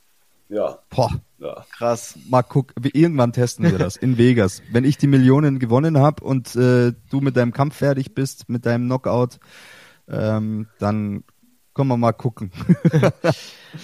[0.50, 0.80] ja.
[0.90, 1.12] Boah.
[1.40, 1.66] Ja.
[1.78, 2.20] Krass.
[2.30, 4.62] Mal gucken, irgendwann testen wir das in Vegas.
[4.72, 8.66] Wenn ich die Millionen gewonnen habe und äh, du mit deinem Kampf fertig bist, mit
[8.66, 9.40] deinem Knockout,
[10.10, 11.24] ähm, dann
[11.80, 12.52] können wir mal gucken.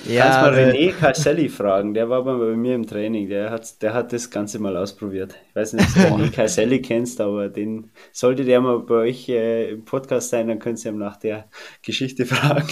[0.06, 3.94] ja, Kannst mal René Caselli fragen, der war bei mir im Training, der hat, der
[3.94, 5.36] hat das Ganze mal ausprobiert.
[5.48, 9.30] Ich weiß nicht, ob du René Caselli kennst, aber den sollte der mal bei euch
[9.30, 11.48] äh, im Podcast sein, dann könnt ihr ihm nach der
[11.84, 12.68] Geschichte fragen.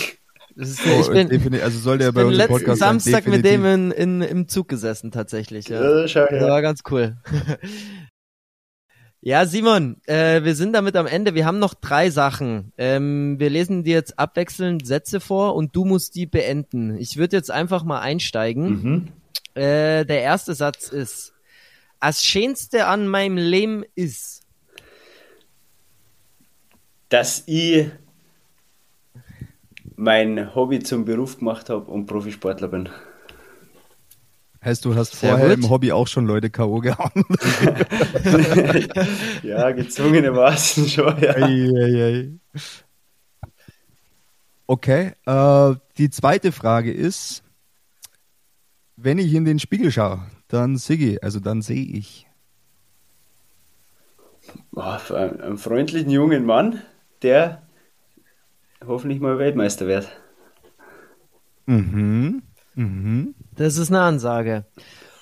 [0.57, 3.91] Ist, oh, bin, also soll der bei uns im Podcast Samstag sein, mit dem in,
[3.91, 5.69] in, im Zug gesessen tatsächlich.
[5.69, 6.01] Ja.
[6.01, 6.27] ja, schau, ja.
[6.31, 7.15] Das war ganz cool.
[9.25, 11.33] Ja, Simon, äh, wir sind damit am Ende.
[11.33, 12.73] Wir haben noch drei Sachen.
[12.77, 16.97] Ähm, wir lesen dir jetzt abwechselnd Sätze vor und du musst die beenden.
[16.97, 18.67] Ich würde jetzt einfach mal einsteigen.
[18.67, 19.07] Mhm.
[19.53, 21.33] Äh, der erste Satz ist,
[22.01, 24.41] das Schönste an meinem Leben ist,
[27.07, 27.87] dass ich
[29.95, 32.89] mein Hobby zum Beruf gemacht habe und Profisportler bin.
[34.63, 35.65] Heißt, du hast Sehr vorher gut.
[35.65, 36.79] im Hobby auch schon Leute K.O.
[36.79, 37.11] gehauen?
[39.43, 41.35] ja, gezwungenermaßen schon, ja.
[41.35, 42.31] Ei, ei, ei.
[44.65, 47.43] Okay, äh, die zweite Frage ist,
[48.95, 52.27] wenn ich in den Spiegel schaue, dann sehe ich, also dann sehe ich.
[54.73, 56.81] Oh, einen freundlichen jungen Mann,
[57.21, 57.63] der
[58.85, 60.09] hoffentlich mal Weltmeister wird.
[61.65, 62.43] Mhm.
[62.75, 63.35] Mhm.
[63.55, 64.65] Das ist eine Ansage.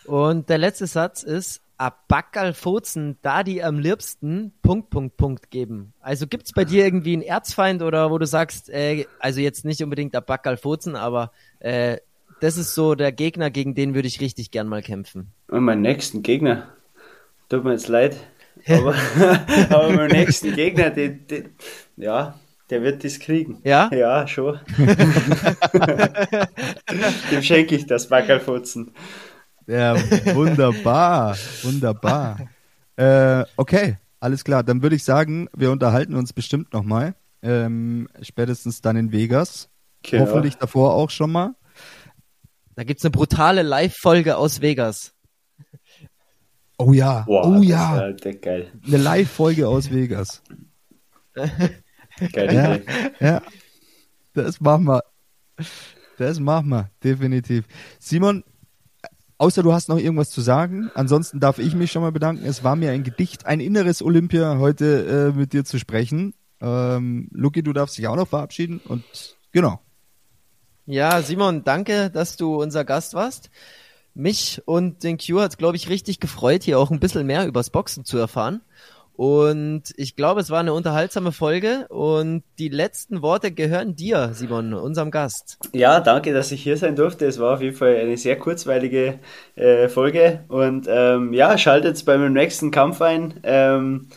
[0.06, 5.50] Und der letzte Satz ist, a Backerl Furzen, da die am liebsten Punkt, Punkt, Punkt
[5.50, 5.94] geben.
[6.00, 9.82] Also gibt's bei dir irgendwie einen Erzfeind oder wo du sagst, äh, also jetzt nicht
[9.82, 11.98] unbedingt a Backerl Furzen, aber äh,
[12.40, 15.32] das ist so der Gegner, gegen den würde ich richtig gern mal kämpfen.
[15.48, 16.68] Und meinen nächsten Gegner,
[17.50, 18.16] tut mir jetzt leid,
[18.68, 18.94] aber,
[19.72, 21.50] aber meinen nächsten Gegner, den, den,
[21.98, 22.36] ja,
[22.72, 23.60] der wird das kriegen.
[23.64, 23.92] Ja?
[23.94, 24.60] Ja, schon.
[27.32, 28.94] Dem schenke ich das Backerlfutzen.
[29.68, 29.96] Ja,
[30.34, 32.40] wunderbar, wunderbar.
[32.96, 34.64] Äh, okay, alles klar.
[34.64, 37.14] Dann würde ich sagen, wir unterhalten uns bestimmt nochmal.
[37.44, 39.70] Ähm, spätestens dann in Vegas.
[40.04, 40.26] Genau.
[40.26, 41.54] Hoffentlich davor auch schon mal.
[42.76, 45.14] Da gibt es eine brutale Live-Folge aus Vegas.
[46.78, 47.90] Oh ja, Boah, oh ja.
[47.90, 48.72] Halt geil.
[48.88, 50.42] Eine Live-Folge aus Vegas.
[52.34, 52.86] Geile ja, Idee.
[53.20, 53.42] Ja,
[54.34, 55.04] das machen wir.
[56.18, 57.66] Das machen wir, definitiv.
[58.00, 58.44] Simon,
[59.38, 62.46] außer du hast noch irgendwas zu sagen, ansonsten darf ich mich schon mal bedanken.
[62.46, 66.34] Es war mir ein Gedicht, ein inneres Olympia, heute äh, mit dir zu sprechen.
[66.62, 69.04] Ähm, Luki, du darfst dich auch noch verabschieden und
[69.52, 69.80] genau.
[70.86, 73.50] Ja, Simon, danke, dass du unser Gast warst.
[74.14, 77.70] Mich und den Q hat, glaube ich, richtig gefreut, hier auch ein bisschen mehr übers
[77.70, 78.62] Boxen zu erfahren.
[79.16, 84.74] Und ich glaube, es war eine unterhaltsame Folge und die letzten Worte gehören dir, Simon,
[84.74, 85.60] unserem Gast.
[85.74, 87.26] Ja, danke, dass ich hier sein durfte.
[87.26, 89.20] Es war auf jeden Fall eine sehr kurzweilige
[89.56, 93.40] äh, Folge und ähm, ja, schaltet bei meinem nächsten Kampf ein.
[93.44, 94.08] Ähm,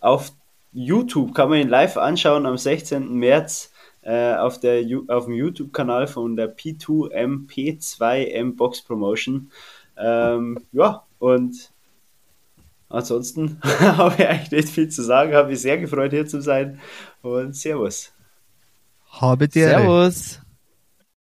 [0.00, 0.32] auf
[0.72, 3.14] YouTube kann man ihn live anschauen am 16.
[3.14, 3.72] März
[4.02, 9.50] äh, auf, der, auf dem YouTube-Kanal von der P2M P2M Box Promotion.
[9.96, 11.70] Ähm, ja, und
[12.90, 15.34] ansonsten habe ich eigentlich nicht viel zu sagen.
[15.34, 16.80] Habe mich sehr gefreut, hier zu sein.
[17.22, 18.12] Und Servus.
[19.08, 19.68] Habe dir.
[19.68, 20.39] Servus.